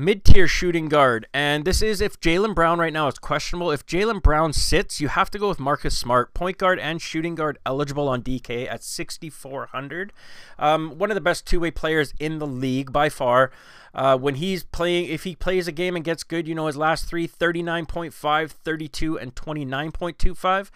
mid 0.00 0.24
tier 0.24 0.48
shooting 0.48 0.88
guard. 0.88 1.26
And 1.34 1.64
this 1.64 1.82
is 1.82 2.00
if 2.00 2.18
Jaylen 2.20 2.54
Brown 2.54 2.78
right 2.78 2.92
now 2.92 3.06
is 3.08 3.18
questionable. 3.18 3.70
If 3.70 3.84
Jaylen 3.86 4.22
Brown 4.22 4.52
sits, 4.52 5.00
you 5.00 5.08
have 5.08 5.30
to 5.30 5.38
go 5.38 5.48
with 5.48 5.60
Marcus 5.60 5.96
Smart, 5.96 6.32
point 6.32 6.58
guard 6.58 6.78
and 6.78 7.00
shooting 7.02 7.34
guard 7.34 7.58
eligible 7.66 8.08
on 8.08 8.22
DK 8.22 8.68
at 8.68 8.82
6,400. 8.82 10.12
Um, 10.58 10.98
one 10.98 11.10
of 11.10 11.14
the 11.14 11.20
best 11.20 11.46
two 11.46 11.60
way 11.60 11.70
players 11.70 12.14
in 12.18 12.38
the 12.38 12.46
league 12.46 12.92
by 12.92 13.10
far. 13.10 13.50
Uh, 13.94 14.16
when 14.16 14.36
he's 14.36 14.62
playing, 14.64 15.06
if 15.06 15.24
he 15.24 15.36
plays 15.36 15.68
a 15.68 15.72
game 15.72 15.96
and 15.96 16.04
gets 16.04 16.22
good, 16.22 16.48
you 16.48 16.54
know, 16.54 16.66
his 16.66 16.76
last 16.76 17.06
three 17.06 17.28
39.5, 17.28 18.50
32, 18.50 19.18
and 19.18 19.34
29.25. 19.34 20.70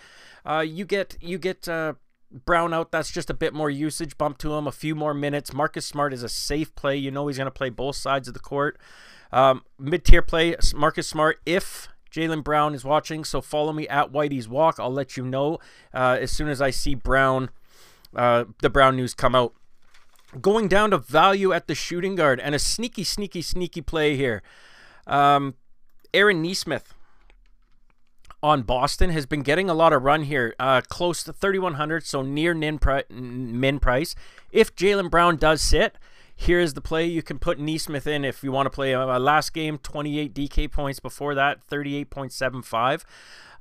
Uh, 0.45 0.61
you 0.61 0.85
get, 0.85 1.17
you 1.21 1.39
get, 1.39 1.67
uh, 1.69 1.95
Brown 2.45 2.75
out, 2.75 2.91
that's 2.91 3.13
just 3.13 3.31
a 3.31 3.35
bit 3.35 3.55
more 3.55 3.71
usage 3.71 4.19
bump 4.19 4.39
to 4.39 4.55
him, 4.55 4.67
a 4.67 4.73
few 4.73 4.97
more 4.97 5.15
minutes. 5.15 5.53
Marcus 5.53 5.87
Smart 5.87 6.13
is 6.13 6.25
a 6.25 6.29
safe 6.29 6.75
play. 6.75 6.97
You 6.97 7.13
know 7.13 7.29
he's 7.29 7.37
going 7.37 7.47
to 7.47 7.53
play 7.53 7.71
both 7.71 7.95
sides 7.95 8.27
of 8.27 8.35
the 8.35 8.41
court. 8.41 8.77
Um, 9.33 9.63
Mid 9.79 10.05
tier 10.05 10.23
play, 10.23 10.57
Marcus 10.75 11.07
Smart, 11.07 11.39
if 11.47 11.89
Jaylen 12.11 12.43
Brown 12.43 12.75
is 12.75 12.85
watching. 12.85 13.25
So 13.25 13.41
follow 13.41 13.73
me 13.73 13.87
at 13.87 14.13
Whitey's 14.13 14.49
Walk. 14.49 14.81
I'll 14.81 14.93
let 14.93 15.17
you 15.17 15.25
know 15.25 15.59
uh, 15.93 16.19
as 16.21 16.33
soon 16.33 16.49
as 16.49 16.61
I 16.61 16.71
see 16.71 16.97
Brown, 16.97 17.51
uh, 18.17 18.45
the 18.63 18.71
Brown 18.71 18.97
news 18.97 19.15
come 19.15 19.35
out. 19.35 19.55
Going 20.41 20.67
down 20.67 20.91
to 20.91 20.99
value 20.99 21.53
at 21.53 21.69
the 21.69 21.77
shooting 21.77 22.17
guard 22.17 22.41
and 22.41 22.57
a 22.57 22.59
sneaky, 22.59 23.05
sneaky, 23.05 23.43
sneaky 23.43 23.81
play 23.81 24.17
here. 24.17 24.43
Um, 25.07 25.55
Aaron 26.13 26.43
Nesmith 26.43 26.95
on 28.45 28.61
Boston 28.61 29.09
has 29.09 29.25
been 29.25 29.41
getting 29.41 29.71
a 29.71 29.75
lot 29.75 29.95
of 29.95 30.03
run 30.03 30.25
here, 30.25 30.55
uh, 30.59 30.83
close 30.83 31.25
to 31.25 31.33
3,100, 31.33 32.05
so 32.05 32.21
near 32.21 32.53
min, 32.53 32.79
pri- 32.79 33.05
min 33.09 33.81
price. 33.81 34.15
If 34.53 34.77
Jaylen 34.77 35.11
Brown 35.11 35.37
does 35.37 35.63
sit, 35.63 35.97
here's 36.37 36.75
the 36.75 36.83
play 36.83 37.07
you 37.07 37.23
can 37.23 37.39
put 37.39 37.59
Nesmith 37.59 38.07
in 38.07 38.23
if 38.23 38.45
you 38.45 38.53
want 38.53 38.67
to 38.67 38.71
play 38.71 38.93
a, 38.93 39.03
a 39.03 39.19
last 39.19 39.55
game, 39.55 39.79
28 39.79 40.35
DK 40.35 40.71
points 40.71 41.01
before 41.01 41.35
that, 41.35 41.67
38.75 41.69 43.05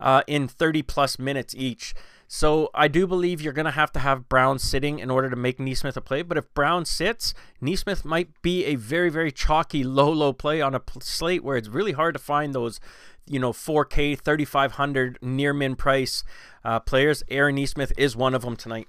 uh, 0.02 0.22
in 0.28 0.50
30 0.50 0.82
plus 0.82 1.18
minutes 1.18 1.56
each. 1.56 1.94
So 2.28 2.70
I 2.74 2.88
do 2.88 3.06
believe 3.06 3.42
you're 3.42 3.54
going 3.54 3.66
to 3.66 3.72
have 3.72 3.92
to 3.92 4.00
have 4.00 4.28
Brown 4.28 4.58
sitting 4.58 4.98
in 4.98 5.12
order 5.12 5.30
to 5.30 5.36
make 5.36 5.60
Nesmith 5.60 5.96
a 5.96 6.02
play. 6.02 6.24
But 6.24 6.38
if 6.38 6.52
Brown 6.56 6.84
sits, 6.84 7.34
Nesmith 7.62 8.04
might 8.04 8.42
be 8.42 8.66
a 8.66 8.76
very, 8.76 9.10
very 9.10 9.32
chalky 9.32 9.84
low, 9.84 10.12
low 10.12 10.34
play 10.34 10.60
on 10.60 10.74
a 10.74 10.82
slate 11.00 11.44
where 11.44 11.56
it's 11.56 11.68
really 11.68 11.92
hard 11.92 12.16
to 12.16 12.20
find 12.20 12.56
those 12.56 12.80
you 13.28 13.40
know 13.40 13.52
4K 13.52 14.20
3500 14.20 15.20
near 15.22 15.54
min 15.54 15.76
price 15.76 16.24
uh, 16.64 16.80
players. 16.80 17.24
Aaron 17.30 17.56
Nesmith 17.56 17.94
is 17.98 18.16
one 18.16 18.34
of 18.34 18.42
them 18.42 18.56
tonight. 18.56 18.88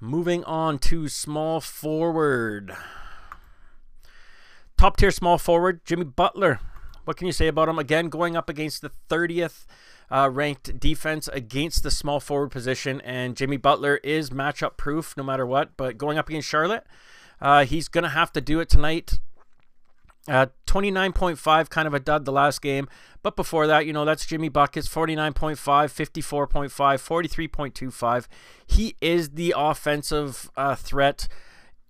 Moving 0.00 0.42
on 0.44 0.78
to 0.80 1.08
small 1.08 1.60
forward. 1.60 2.72
Top 4.76 4.96
tier 4.96 5.12
small 5.12 5.38
forward, 5.38 5.84
Jimmy 5.84 6.04
Butler. 6.04 6.58
What 7.04 7.16
can 7.16 7.28
you 7.28 7.32
say 7.32 7.46
about 7.46 7.68
him? 7.68 7.78
Again, 7.78 8.08
going 8.08 8.36
up 8.36 8.48
against 8.48 8.82
the 8.82 8.90
30th 9.08 9.64
uh, 10.10 10.28
ranked 10.28 10.80
defense 10.80 11.28
against 11.32 11.82
the 11.82 11.90
small 11.90 12.18
forward 12.18 12.50
position, 12.50 13.00
and 13.02 13.36
Jimmy 13.36 13.56
Butler 13.56 13.98
is 14.02 14.30
matchup 14.30 14.76
proof 14.76 15.16
no 15.16 15.22
matter 15.22 15.46
what. 15.46 15.76
But 15.76 15.98
going 15.98 16.18
up 16.18 16.28
against 16.28 16.48
Charlotte, 16.48 16.84
uh, 17.40 17.64
he's 17.64 17.88
going 17.88 18.02
to 18.02 18.10
have 18.10 18.32
to 18.32 18.40
do 18.40 18.58
it 18.58 18.68
tonight. 18.68 19.20
Uh, 20.28 20.46
29.5, 20.66 21.68
kind 21.68 21.88
of 21.88 21.94
a 21.94 22.00
dud 22.00 22.24
the 22.24 22.32
last 22.32 22.62
game. 22.62 22.88
But 23.22 23.34
before 23.34 23.66
that, 23.66 23.86
you 23.86 23.92
know, 23.92 24.04
that's 24.04 24.24
Jimmy 24.24 24.48
Buckets, 24.48 24.88
49.5, 24.88 25.56
54.5, 25.56 26.70
43.25. 26.70 28.26
He 28.66 28.96
is 29.00 29.30
the 29.30 29.52
offensive 29.56 30.50
uh, 30.56 30.76
threat 30.76 31.28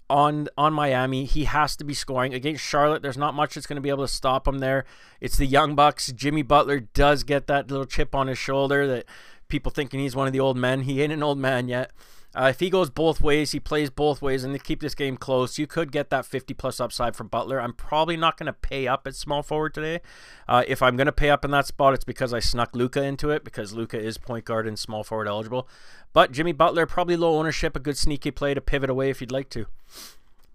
on 0.08 0.46
on 0.58 0.74
Miami. 0.74 1.24
He 1.24 1.44
has 1.44 1.74
to 1.76 1.84
be 1.84 1.94
scoring 1.94 2.34
against 2.34 2.62
Charlotte. 2.62 3.02
There's 3.02 3.16
not 3.16 3.34
much 3.34 3.54
that's 3.54 3.66
going 3.66 3.76
to 3.76 3.82
be 3.82 3.88
able 3.88 4.04
to 4.04 4.12
stop 4.12 4.46
him 4.46 4.58
there. 4.58 4.84
It's 5.20 5.38
the 5.38 5.46
Young 5.46 5.74
Bucks. 5.74 6.12
Jimmy 6.12 6.42
Butler 6.42 6.80
does 6.80 7.24
get 7.24 7.46
that 7.46 7.70
little 7.70 7.86
chip 7.86 8.14
on 8.14 8.26
his 8.26 8.38
shoulder 8.38 8.86
that 8.86 9.06
people 9.48 9.72
thinking 9.72 10.00
he's 10.00 10.16
one 10.16 10.26
of 10.26 10.32
the 10.32 10.40
old 10.40 10.56
men. 10.56 10.82
He 10.82 11.02
ain't 11.02 11.12
an 11.12 11.22
old 11.22 11.38
man 11.38 11.68
yet. 11.68 11.92
Uh, 12.34 12.46
if 12.50 12.60
he 12.60 12.70
goes 12.70 12.88
both 12.88 13.20
ways, 13.20 13.52
he 13.52 13.60
plays 13.60 13.90
both 13.90 14.22
ways, 14.22 14.42
and 14.42 14.54
they 14.54 14.58
keep 14.58 14.80
this 14.80 14.94
game 14.94 15.16
close, 15.16 15.58
you 15.58 15.66
could 15.66 15.92
get 15.92 16.08
that 16.10 16.24
50 16.24 16.54
plus 16.54 16.80
upside 16.80 17.14
from 17.14 17.28
Butler. 17.28 17.60
I'm 17.60 17.74
probably 17.74 18.16
not 18.16 18.38
going 18.38 18.46
to 18.46 18.52
pay 18.52 18.88
up 18.88 19.06
at 19.06 19.14
small 19.14 19.42
forward 19.42 19.74
today. 19.74 20.00
Uh, 20.48 20.62
if 20.66 20.82
I'm 20.82 20.96
going 20.96 21.06
to 21.06 21.12
pay 21.12 21.28
up 21.28 21.44
in 21.44 21.50
that 21.50 21.66
spot, 21.66 21.92
it's 21.92 22.04
because 22.04 22.32
I 22.32 22.40
snuck 22.40 22.74
Luka 22.74 23.02
into 23.02 23.30
it 23.30 23.44
because 23.44 23.74
Luka 23.74 24.00
is 24.00 24.16
point 24.16 24.46
guard 24.46 24.66
and 24.66 24.78
small 24.78 25.04
forward 25.04 25.28
eligible. 25.28 25.68
But 26.14 26.32
Jimmy 26.32 26.52
Butler, 26.52 26.86
probably 26.86 27.16
low 27.16 27.38
ownership, 27.38 27.76
a 27.76 27.80
good 27.80 27.98
sneaky 27.98 28.30
play 28.30 28.54
to 28.54 28.60
pivot 28.60 28.88
away 28.88 29.10
if 29.10 29.20
you'd 29.20 29.32
like 29.32 29.50
to. 29.50 29.66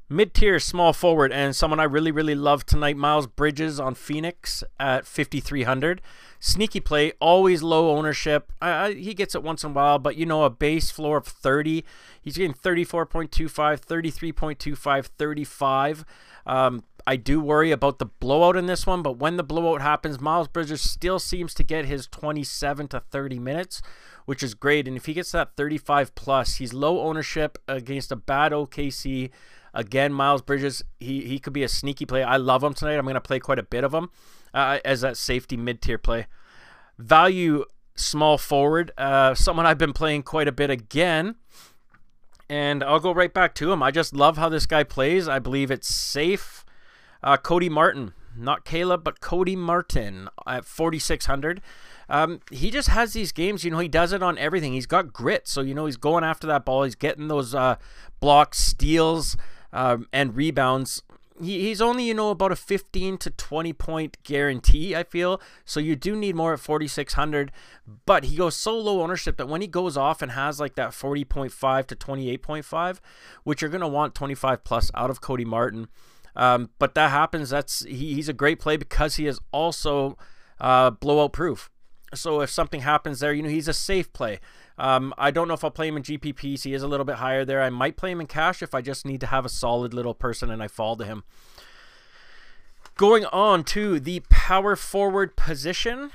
Mid 0.09 0.33
tier 0.33 0.57
small 0.57 0.93
forward 0.93 1.33
and 1.33 1.53
someone 1.53 1.81
I 1.81 1.83
really, 1.83 2.11
really 2.11 2.33
love 2.33 2.65
tonight, 2.65 2.95
Miles 2.95 3.27
Bridges 3.27 3.77
on 3.77 3.93
Phoenix 3.93 4.63
at 4.79 5.05
5,300. 5.05 6.01
Sneaky 6.39 6.79
play, 6.79 7.11
always 7.19 7.61
low 7.61 7.93
ownership. 7.93 8.53
He 8.61 9.13
gets 9.13 9.35
it 9.35 9.43
once 9.43 9.65
in 9.65 9.71
a 9.71 9.73
while, 9.73 9.99
but 9.99 10.15
you 10.15 10.25
know, 10.25 10.45
a 10.45 10.49
base 10.49 10.91
floor 10.91 11.17
of 11.17 11.25
30. 11.25 11.83
He's 12.21 12.37
getting 12.37 12.53
34.25, 12.53 13.81
33.25, 13.81 15.05
35. 15.05 16.05
Um, 16.45 16.83
I 17.05 17.17
do 17.17 17.41
worry 17.41 17.71
about 17.71 17.99
the 17.99 18.05
blowout 18.05 18.55
in 18.55 18.65
this 18.65 18.87
one, 18.87 19.01
but 19.01 19.17
when 19.17 19.35
the 19.35 19.43
blowout 19.43 19.81
happens, 19.81 20.21
Miles 20.21 20.47
Bridges 20.47 20.79
still 20.81 21.19
seems 21.19 21.53
to 21.55 21.63
get 21.63 21.83
his 21.83 22.07
27 22.07 22.87
to 22.89 23.01
30 23.01 23.39
minutes, 23.39 23.81
which 24.23 24.41
is 24.41 24.53
great. 24.53 24.87
And 24.87 24.95
if 24.95 25.05
he 25.05 25.13
gets 25.13 25.33
that 25.33 25.57
35 25.57 26.15
plus, 26.15 26.55
he's 26.55 26.73
low 26.73 27.01
ownership 27.01 27.57
against 27.67 28.09
a 28.13 28.15
bad 28.15 28.53
OKC 28.53 29.31
Again, 29.77 30.12
Miles 30.12 30.41
Bridges, 30.41 30.84
he, 31.00 31.22
he 31.25 31.38
could 31.38 31.53
be 31.53 31.62
a 31.62 31.69
sneaky 31.69 32.07
play. 32.07 32.24
I 32.24 32.38
love 32.38 32.63
him 32.63 32.74
tonight. 32.74 32.96
I'm 32.96 33.03
going 33.03 33.13
to 33.13 33.22
play 33.22 33.39
quite 33.39 33.60
a 33.60 33.63
bit 33.63 33.84
of 33.84 33.93
him 33.93 34.10
uh, 34.51 34.79
as 34.84 35.01
that 35.01 35.17
safety 35.17 35.55
mid 35.55 35.84
tier 35.84 36.00
play. 36.00 36.25
Value 36.98 37.63
small 37.93 38.39
forward, 38.39 38.91
uh, 38.98 39.36
someone 39.36 39.67
I've 39.67 39.77
been 39.77 39.93
playing 39.93 40.24
quite 40.24 40.48
a 40.48 40.51
bit 40.51 40.72
again. 40.72 41.36
And 42.50 42.84
I'll 42.84 43.00
go 43.00 43.13
right 43.13 43.31
back 43.31 43.53
to 43.55 43.72
him. 43.72 43.84
I 43.84 43.91
just 43.91 44.15
love 44.15 44.38
how 44.38 44.50
this 44.50 44.65
guy 44.65 44.84
plays. 44.84 45.27
I 45.27 45.38
believe 45.38 45.69
it's 45.69 45.88
safe. 45.88 46.65
Uh, 47.22 47.38
Cody 47.38 47.69
Martin, 47.69 48.13
not 48.36 48.65
Caleb, 48.65 49.03
but 49.03 49.19
Cody 49.19 49.55
Martin 49.55 50.27
at 50.48 50.65
4,600. 50.65 51.62
Um, 52.10 52.39
he 52.50 52.72
just 52.72 52.89
has 52.89 53.13
these 53.13 53.31
games, 53.31 53.63
you 53.63 53.69
know, 53.69 53.79
he 53.79 53.88
does 53.88 54.12
it 54.12 54.24
on 54.24 54.39
everything. 54.39 54.74
He's 54.74 54.88
got 54.88 55.13
grit. 55.13 55.48
So, 55.48 55.62
you 55.62 55.75
know, 55.75 55.86
he's 55.86 55.98
going 55.98 56.24
after 56.24 56.48
that 56.48 56.65
ball. 56.65 56.84
He's 56.84 56.96
getting 56.96 57.27
those 57.27 57.53
uh, 57.53 57.75
blocks, 58.19 58.57
steals, 58.57 59.38
um, 59.74 60.07
and 60.12 60.36
rebounds. 60.36 61.03
He, 61.41 61.62
he's 61.62 61.81
only, 61.81 62.05
you 62.05 62.13
know, 62.13 62.31
about 62.31 62.51
a 62.51 62.55
15 62.55 63.17
to 63.19 63.29
20 63.29 63.74
point 63.74 64.17
guarantee, 64.24 64.95
I 64.95 65.03
feel. 65.03 65.41
So 65.65 65.79
you 65.79 65.95
do 65.95 66.15
need 66.15 66.36
more 66.36 66.53
at 66.53 66.59
4,600. 66.59 67.51
But 68.05 68.25
he 68.25 68.36
goes 68.36 68.55
so 68.55 68.77
low 68.77 69.01
ownership 69.01 69.38
that 69.38 69.47
when 69.47 69.62
he 69.62 69.67
goes 69.67 69.95
off 69.95 70.21
and 70.21 70.31
has 70.31 70.59
like 70.59 70.75
that 70.75 70.91
40.5 70.91 71.86
to 71.88 71.95
28.5, 71.95 73.00
which 73.43 73.62
you're 73.62 73.71
going 73.71 73.81
to 73.81 73.88
want 73.88 74.15
25 74.15 74.63
plus 74.63 74.91
out 74.95 75.09
of 75.09 75.21
Cody 75.21 75.45
Martin. 75.45 75.88
Um, 76.36 76.69
but 76.79 76.93
that 76.95 77.09
happens. 77.09 77.50
That's 77.50 77.83
he, 77.86 78.13
he's 78.13 78.29
a 78.29 78.33
great 78.33 78.59
play 78.59 78.77
because 78.77 79.15
he 79.15 79.25
is 79.25 79.39
also 79.51 80.17
uh, 80.59 80.91
blowout 80.91 81.33
proof. 81.33 81.69
So 82.13 82.41
if 82.41 82.50
something 82.50 82.81
happens 82.81 83.19
there, 83.19 83.33
you 83.33 83.43
know, 83.43 83.50
he's 83.50 83.67
a 83.67 83.74
safe 83.74 84.13
play. 84.13 84.39
Um, 84.77 85.13
I 85.17 85.31
don't 85.31 85.48
know 85.48 85.55
if 85.55 85.63
I'll 85.63 85.72
play 85.72 85.88
him 85.88 85.98
in 85.98 86.03
GPPs. 86.03 86.63
He 86.63 86.74
is 86.74 86.84
a 86.84 86.88
little 86.88 87.05
bit 87.05 87.15
higher 87.15 87.43
there. 87.43 87.62
I 87.62 87.69
might 87.69 87.98
play 87.98 88.12
him 88.12 88.22
in 88.22 88.27
cash 88.27 88.62
if 88.62 88.75
I 88.75 88.81
just 88.81 89.05
need 89.05 89.22
to 89.22 89.27
have 89.27 89.46
a 89.46 89.50
solid 89.50 89.93
little 89.93 90.13
person 90.13 90.51
and 90.51 90.62
I 90.62 90.67
fall 90.67 90.96
to 90.98 91.05
him. 91.05 91.24
Going 92.96 93.25
on 93.25 93.63
to 93.65 94.00
the 94.00 94.22
power 94.29 94.75
forward 94.75 95.36
position. 95.36 96.12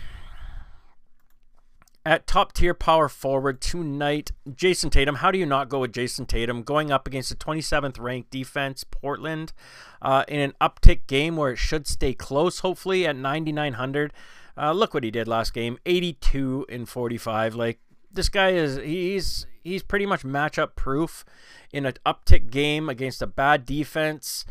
At 2.04 2.26
top 2.26 2.52
tier 2.52 2.74
power 2.74 3.08
forward 3.08 3.60
tonight, 3.60 4.32
Jayson 4.52 4.90
Tatum. 4.90 5.16
How 5.16 5.30
do 5.30 5.38
you 5.38 5.46
not 5.46 5.68
go 5.68 5.78
with 5.78 5.92
Jayson 5.92 6.26
Tatum 6.26 6.64
going 6.64 6.90
up 6.90 7.06
against 7.06 7.28
the 7.28 7.36
27th 7.36 8.00
ranked 8.00 8.30
defense, 8.30 8.82
Portland, 8.82 9.52
uh, 10.00 10.24
in 10.26 10.40
an 10.40 10.54
uptick 10.60 11.06
game 11.06 11.36
where 11.36 11.52
it 11.52 11.58
should 11.58 11.86
stay 11.86 12.12
close, 12.12 12.58
hopefully, 12.58 13.06
at 13.06 13.14
9,900? 13.14 14.12
Uh, 14.56 14.72
look 14.72 14.94
what 14.94 15.04
he 15.04 15.12
did 15.12 15.28
last 15.28 15.54
game 15.54 15.78
82 15.86 16.66
and 16.68 16.88
45. 16.88 17.54
Like, 17.54 17.78
this 18.12 18.28
guy 18.28 18.50
is, 18.50 18.76
he's, 18.76 19.46
he's 19.62 19.82
pretty 19.82 20.06
much 20.06 20.22
matchup 20.22 20.76
proof 20.76 21.24
in 21.72 21.86
an 21.86 21.94
uptick 22.04 22.50
game 22.50 22.88
against 22.88 23.22
a 23.22 23.26
bad 23.26 23.64
defense. 23.66 24.44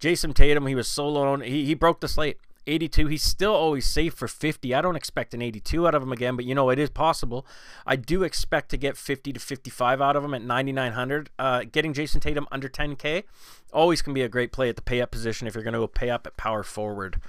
Jayson 0.00 0.34
Tatum, 0.34 0.66
he 0.66 0.74
was 0.74 0.88
solo. 0.88 1.38
He, 1.38 1.64
he 1.64 1.74
broke 1.74 2.00
the 2.00 2.08
slate. 2.08 2.38
82. 2.66 3.08
He's 3.08 3.22
still 3.22 3.52
always 3.52 3.86
safe 3.86 4.14
for 4.14 4.28
50. 4.28 4.74
I 4.74 4.80
don't 4.80 4.96
expect 4.96 5.34
an 5.34 5.42
82 5.42 5.86
out 5.86 5.94
of 5.94 6.02
him 6.02 6.12
again, 6.12 6.36
but 6.36 6.44
you 6.44 6.54
know, 6.54 6.70
it 6.70 6.78
is 6.78 6.90
possible. 6.90 7.46
I 7.86 7.96
do 7.96 8.22
expect 8.22 8.70
to 8.70 8.76
get 8.76 8.96
50 8.96 9.32
to 9.32 9.40
55 9.40 10.00
out 10.00 10.16
of 10.16 10.24
him 10.24 10.34
at 10.34 10.42
9,900. 10.42 11.30
Uh, 11.38 11.64
getting 11.70 11.92
Jayson 11.92 12.20
Tatum 12.20 12.46
under 12.52 12.68
10K 12.68 13.24
always 13.72 14.02
can 14.02 14.14
be 14.14 14.22
a 14.22 14.28
great 14.28 14.52
play 14.52 14.68
at 14.68 14.76
the 14.76 14.82
pay 14.82 15.00
up 15.00 15.10
position 15.10 15.46
if 15.46 15.54
you're 15.54 15.64
going 15.64 15.74
to 15.74 15.80
go 15.80 15.86
pay 15.86 16.10
up 16.10 16.26
at 16.26 16.36
power 16.36 16.62
forward. 16.62 17.20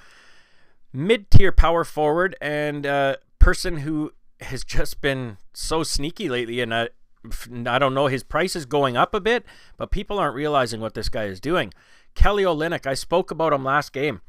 Mid 0.91 1.31
tier 1.31 1.51
power 1.51 1.83
forward 1.83 2.35
and 2.39 2.85
uh, 2.85 3.15
person 3.39 3.77
who 3.77 4.13
has 4.41 4.63
just 4.63 5.01
been 5.01 5.37
so 5.53 5.83
sneaky 5.83 6.29
lately, 6.29 6.61
and 6.61 6.73
I, 6.73 6.89
I 7.65 7.79
don't 7.79 7.93
know, 7.93 8.07
his 8.07 8.23
price 8.23 8.55
is 8.55 8.65
going 8.65 8.97
up 8.97 9.13
a 9.13 9.21
bit, 9.21 9.45
but 9.77 9.91
people 9.91 10.19
aren't 10.19 10.35
realizing 10.35 10.81
what 10.81 10.93
this 10.93 11.09
guy 11.09 11.25
is 11.25 11.39
doing. 11.39 11.73
Kelly 12.15 12.43
Olynyk, 12.43 12.85
I 12.85 12.93
spoke 12.93 13.31
about 13.31 13.53
him 13.53 13.63
last 13.63 13.93
game. 13.93 14.21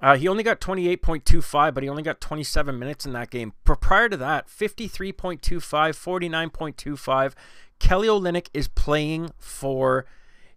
Uh, 0.00 0.16
he 0.16 0.28
only 0.28 0.44
got 0.44 0.60
28.25, 0.60 1.74
but 1.74 1.82
he 1.82 1.88
only 1.88 2.04
got 2.04 2.20
27 2.20 2.78
minutes 2.78 3.04
in 3.04 3.12
that 3.12 3.30
game. 3.30 3.52
prior 3.64 4.08
to 4.08 4.16
that, 4.16 4.46
53.25, 4.46 5.40
49.25. 5.40 7.34
Kelly 7.78 8.08
Olynyk 8.08 8.48
is 8.54 8.68
playing 8.68 9.30
for 9.38 10.06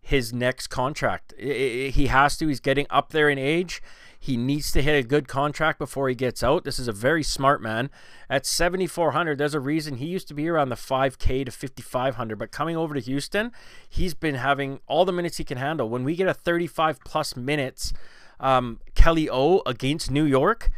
his 0.02 0.34
next 0.34 0.68
contract. 0.68 1.34
he 1.40 2.08
has 2.08 2.38
to. 2.38 2.48
He's 2.48 2.60
getting 2.60 2.88
up 2.90 3.12
there 3.12 3.30
in 3.30 3.38
age. 3.38 3.82
He 4.24 4.38
needs 4.38 4.72
to 4.74 4.84
hit 4.84 5.04
a 5.04 5.08
good 5.08 5.28
contract 5.28 5.80
before 5.80 6.08
he 6.08 6.14
gets 6.14 6.44
out. 6.44 6.64
This 6.64 6.78
is 6.78 6.88
a 6.88 6.92
very 6.92 7.24
smart 7.24 7.60
man. 7.60 7.90
At 8.30 8.46
7,400, 8.46 9.40
there's 9.40 9.56
a 9.56 9.60
reason 9.60 9.96
he 9.96 10.06
used 10.06 10.28
to 10.28 10.36
be 10.36 10.48
around 10.48 10.70
the 10.70 10.76
5K 10.76 11.46
to 11.46 11.52
5,500, 11.52 12.38
but 12.38 12.52
coming 12.52 12.78
over 12.78 12.94
to 12.94 13.00
Houston, 13.00 13.52
he's 13.90 14.14
been 14.14 14.36
having 14.36 14.80
all 14.86 15.06
the 15.06 15.12
minutes 15.12 15.38
he 15.38 15.44
can 15.44 15.58
handle. 15.58 15.90
When 15.90 16.04
we 16.04 16.16
get 16.16 16.28
a 16.28 16.36
35 16.36 17.00
plus 17.04 17.36
minutes, 17.36 17.94
um, 18.40 18.80
Kelly 18.94 19.28
O 19.28 19.64
against 19.66 20.12
New 20.12 20.26
York, 20.26 20.70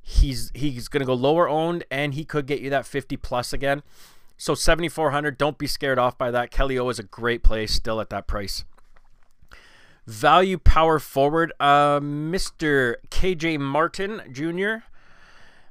he's 0.00 0.50
he's 0.54 0.88
going 0.88 1.00
to 1.00 1.06
go 1.06 1.14
lower 1.14 1.48
owned 1.48 1.84
and 1.90 2.14
he 2.14 2.24
could 2.24 2.46
get 2.46 2.60
you 2.60 2.70
that 2.70 2.86
50 2.86 3.16
plus 3.18 3.52
again. 3.52 3.82
So 4.38 4.54
7400, 4.54 5.36
don't 5.36 5.58
be 5.58 5.66
scared 5.66 5.98
off 5.98 6.16
by 6.16 6.30
that. 6.30 6.50
Kelly 6.52 6.78
O 6.78 6.88
is 6.88 7.00
a 7.00 7.02
great 7.02 7.42
play 7.42 7.66
still 7.66 8.00
at 8.00 8.08
that 8.10 8.28
price. 8.28 8.64
Value 10.06 10.56
power 10.56 10.98
forward, 10.98 11.52
uh, 11.60 12.00
Mr. 12.00 12.94
KJ 13.10 13.58
Martin 13.58 14.22
Jr. 14.32 14.86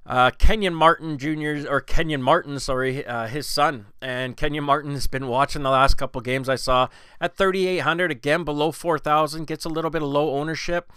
Uh, 0.05 0.31
Kenyon 0.31 0.73
Martin 0.75 1.17
Jr. 1.17 1.67
or 1.69 1.81
Kenyon 1.81 2.21
Martin, 2.21 2.59
sorry, 2.59 3.05
uh, 3.05 3.27
his 3.27 3.47
son. 3.47 3.87
And 4.01 4.37
Kenyon 4.37 4.63
Martin 4.63 4.93
has 4.93 5.07
been 5.07 5.27
watching 5.27 5.63
the 5.63 5.69
last 5.69 5.95
couple 5.95 6.21
games 6.21 6.47
I 6.47 6.55
saw 6.55 6.87
at 7.19 7.35
3,800, 7.35 8.11
again 8.11 8.43
below 8.43 8.71
4,000, 8.71 9.47
gets 9.47 9.65
a 9.65 9.69
little 9.69 9.89
bit 9.89 10.01
of 10.01 10.09
low 10.09 10.35
ownership. 10.35 10.91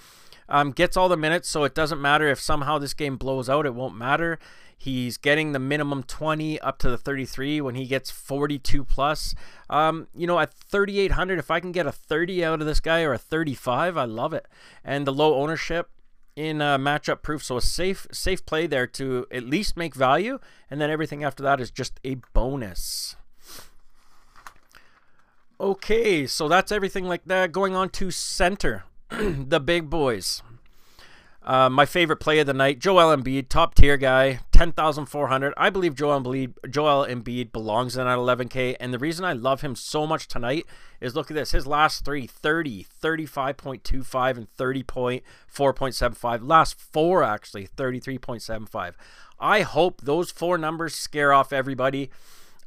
Um, 0.49 0.73
gets 0.73 0.97
all 0.97 1.09
the 1.09 1.17
minutes, 1.17 1.49
so 1.49 1.65
it 1.65 1.75
doesn't 1.75 2.01
matter 2.01 2.29
if 2.29 2.41
somehow 2.41 2.79
this 2.79 2.95
game 2.95 3.17
blows 3.17 3.49
out. 3.49 3.67
It 3.67 3.75
won't 3.75 3.97
matter. 3.97 4.39
He's 4.83 5.19
getting 5.19 5.53
the 5.53 5.59
minimum 5.59 6.05
20 6.05 6.59
up 6.61 6.79
to 6.79 6.89
the 6.89 6.97
33 6.97 7.61
when 7.61 7.75
he 7.75 7.85
gets 7.85 8.11
42 8.11 8.83
plus. 8.83 9.35
Um, 9.69 10.09
you 10.15 10.27
know, 10.27 10.39
at 10.39 10.55
3,800, 10.55 11.39
if 11.39 11.51
I 11.51 11.61
can 11.61 11.71
get 11.71 11.87
a 11.87 11.93
30 11.93 12.43
out 12.43 12.63
of 12.63 12.67
this 12.67 12.81
guy 12.81 13.03
or 13.03 13.13
a 13.13 13.19
35, 13.19 13.99
I 13.99 14.05
love 14.05 14.33
it. 14.33 14.49
And 14.83 15.07
the 15.07 15.13
low 15.13 15.35
ownership 15.35 15.91
in 16.35 16.63
uh, 16.63 16.79
matchup 16.79 17.21
proof, 17.21 17.45
so 17.45 17.59
a 17.59 17.61
safe 17.61 18.07
safe 18.11 18.47
play 18.47 18.67
there 18.67 18.87
to 18.87 19.27
at 19.31 19.43
least 19.43 19.77
make 19.77 19.95
value, 19.95 20.39
and 20.71 20.81
then 20.81 20.89
everything 20.89 21.23
after 21.23 21.43
that 21.43 21.61
is 21.61 21.71
just 21.71 22.01
a 22.03 22.15
bonus. 22.33 23.17
Okay, 25.61 26.27
so 26.27 26.49
that's 26.49 26.73
everything 26.73 27.05
like 27.05 27.27
that. 27.27 27.53
Going 27.53 27.77
on 27.77 27.91
to 27.91 28.11
center, 28.11 28.85
the 29.11 29.61
big 29.61 29.91
boys. 29.91 30.43
Uh, 31.43 31.71
my 31.71 31.87
favorite 31.87 32.19
play 32.19 32.39
of 32.39 32.47
the 32.47 32.53
night, 32.53 32.79
Joel 32.79 33.17
Embiid, 33.17 33.49
top 33.49 33.75
tier 33.75 33.97
guy, 33.97 34.41
10,400. 34.53 35.55
I 35.57 35.71
believe 35.71 35.95
Joel 35.95 36.21
Embiid, 36.21 36.53
Joel 36.69 37.07
Embiid 37.07 37.51
belongs 37.51 37.97
in 37.97 38.07
at 38.07 38.19
11K. 38.19 38.77
And 38.79 38.93
the 38.93 38.99
reason 38.99 39.25
I 39.25 39.33
love 39.33 39.63
him 39.63 39.75
so 39.75 40.07
much 40.07 40.29
tonight 40.29 40.67
is 41.01 41.15
look 41.15 41.31
at 41.31 41.35
this. 41.35 41.53
His 41.53 41.67
last 41.67 42.05
three 42.05 42.27
30, 42.27 42.87
35.25, 43.03 44.37
and 44.37 44.55
30.4.75. 44.55 46.41
Last 46.47 46.79
four, 46.79 47.23
actually, 47.23 47.67
33.75. 47.69 48.93
I 49.39 49.63
hope 49.63 50.03
those 50.03 50.31
four 50.31 50.59
numbers 50.59 50.95
scare 50.95 51.33
off 51.33 51.55
everybody. 51.55 52.11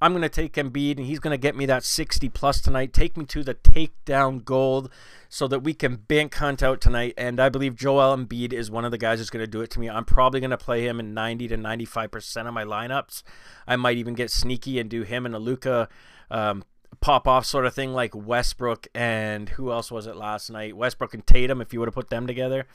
I'm 0.02 0.12
going 0.12 0.22
to 0.22 0.30
take 0.30 0.54
Embiid, 0.54 0.98
and 0.98 1.06
he's 1.06 1.20
going 1.20 1.34
to 1.34 1.38
get 1.38 1.56
me 1.56 1.66
that 1.68 1.84
60 1.84 2.28
plus 2.30 2.60
tonight. 2.60 2.94
Take 2.94 3.16
me 3.16 3.26
to 3.26 3.44
the 3.44 3.54
takedown 3.54 4.44
gold 4.44 4.90
so 5.30 5.48
that 5.48 5.60
we 5.64 5.74
can 5.74 5.96
bank 5.96 6.36
hunt 6.36 6.62
out 6.62 6.82
tonight. 6.82 7.14
And 7.18 7.40
I 7.40 7.50
believe 7.50 7.76
Joel 7.76 8.16
Embiid 8.16 8.54
is 8.54 8.70
one 8.70 8.86
of 8.86 8.92
the 8.92 8.98
guys 8.98 9.20
who's 9.20 9.30
going 9.30 9.44
to 9.46 9.50
do 9.50 9.62
it 9.62 9.70
to 9.72 9.80
me. 9.80 9.90
I'm 9.90 10.06
probably 10.06 10.40
going 10.40 10.52
to 10.52 10.58
play 10.58 10.86
him 10.86 11.00
in 11.00 11.14
90 11.14 11.48
to 11.50 11.58
95% 11.58 12.48
of 12.48 12.54
my 12.54 12.64
lineups. 12.64 13.24
I 13.68 13.76
might 13.76 13.98
even 13.98 14.14
get 14.14 14.30
sneaky 14.30 14.80
and 14.80 14.90
do 14.90 15.04
him 15.04 15.26
and 15.26 15.34
a 15.34 15.40
Luka 15.40 15.88
um, 16.30 16.64
pop 17.00 17.28
off 17.28 17.46
sort 17.46 17.66
of 17.66 17.74
thing 17.74 17.94
like 17.94 18.16
Westbrook 18.16 18.88
and 18.94 19.50
who 19.50 19.72
else 19.72 19.92
was 19.92 20.06
it 20.06 20.16
last 20.16 20.50
night? 20.50 20.76
Westbrook 20.76 21.14
and 21.14 21.26
Tatum, 21.26 21.62
if 21.62 21.74
you 21.74 21.80
would 21.80 21.88
have 21.88 21.96
put 21.96 22.10
them 22.10 22.28
together. 22.28 22.66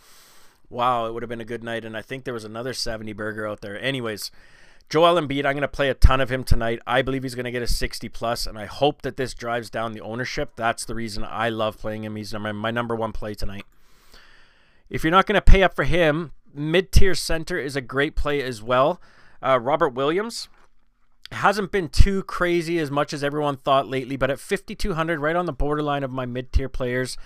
Wow, 0.71 1.07
it 1.07 1.15
would 1.15 1.23
have 1.23 1.31
been 1.31 1.41
a 1.41 1.47
good 1.47 1.63
night. 1.63 1.85
And 1.85 1.97
I 1.97 2.03
think 2.03 2.25
there 2.25 2.35
was 2.35 2.45
another 2.45 2.75
70 2.75 3.13
burger 3.13 3.47
out 3.47 3.61
there. 3.61 3.81
Anyways, 3.81 4.31
Joel 4.89 5.21
Embiid, 5.21 5.45
I'm 5.45 5.53
going 5.53 5.61
to 5.61 5.69
play 5.69 5.91
a 5.91 5.95
ton 5.95 6.21
of 6.21 6.31
him 6.31 6.45
tonight. 6.45 6.81
I 6.87 7.03
believe 7.03 7.23
he's 7.23 7.35
going 7.35 7.45
to 7.45 7.51
get 7.51 7.63
a 7.63 7.67
60 7.67 8.09
plus, 8.09 8.47
and 8.47 8.59
I 8.59 8.65
hope 8.65 9.03
that 9.03 9.19
this 9.19 9.35
drives 9.35 9.69
down 9.69 9.93
the 9.93 10.01
ownership. 10.01 10.53
That's 10.57 10.87
the 10.87 10.95
reason 10.95 11.25
I 11.25 11.51
love 11.51 11.77
playing 11.79 12.05
him. 12.05 12.17
He's 12.17 12.33
my 12.33 12.71
number 12.71 12.97
one 12.97 13.13
play 13.13 13.35
tonight. 13.35 13.67
If 14.89 15.05
you're 15.05 15.11
not 15.11 15.27
going 15.27 15.35
to 15.35 15.43
pay 15.43 15.63
up 15.63 15.77
for 15.77 15.85
him, 15.85 16.33
mid 16.55 16.91
tier 16.91 17.15
center 17.15 17.59
is 17.59 17.77
a 17.77 17.83
great 17.83 18.17
play 18.17 18.43
as 18.43 18.63
well. 18.63 18.99
Uh, 19.43 19.61
Robert 19.61 19.91
Williams 19.91 20.49
hasn't 21.33 21.71
been 21.71 21.91
too 21.91 22.23
crazy 22.23 22.79
as 22.79 22.91
much 22.91 23.13
as 23.13 23.23
everyone 23.23 23.59
thought 23.59 23.87
lately, 23.87 24.17
but 24.17 24.31
at 24.31 24.41
5,200, 24.41 25.21
right 25.21 25.37
on 25.37 25.45
the 25.45 25.53
borderline 25.53 26.03
of 26.03 26.11
my 26.11 26.25
mid 26.25 26.51
tier 26.51 26.71
players. 26.71 27.19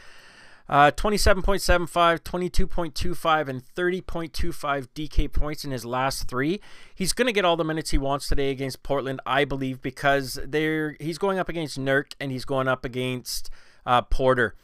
Uh, 0.69 0.91
27.75, 0.91 2.21
22.25, 2.21 3.49
and 3.49 3.63
30.25 3.75 4.89
DK 4.95 5.33
points 5.33 5.65
in 5.65 5.71
his 5.71 5.85
last 5.85 6.29
three. 6.29 6.61
He's 6.95 7.13
going 7.13 7.27
to 7.27 7.33
get 7.33 7.45
all 7.45 7.57
the 7.57 7.65
minutes 7.65 7.91
he 7.91 7.99
wants 7.99 8.29
today 8.29 8.51
against 8.51 8.83
Portland, 8.83 9.21
I 9.27 9.45
believe, 9.45 9.83
because 9.83 10.39
they're 10.45 10.97
he's 11.01 11.19
going 11.19 11.39
up 11.39 11.49
against 11.49 11.79
Nurk 11.79 12.13
and 12.21 12.31
he's 12.31 12.45
going 12.45 12.69
up 12.69 12.85
against 12.85 13.51
uh, 13.85 14.03
Porter. 14.03 14.55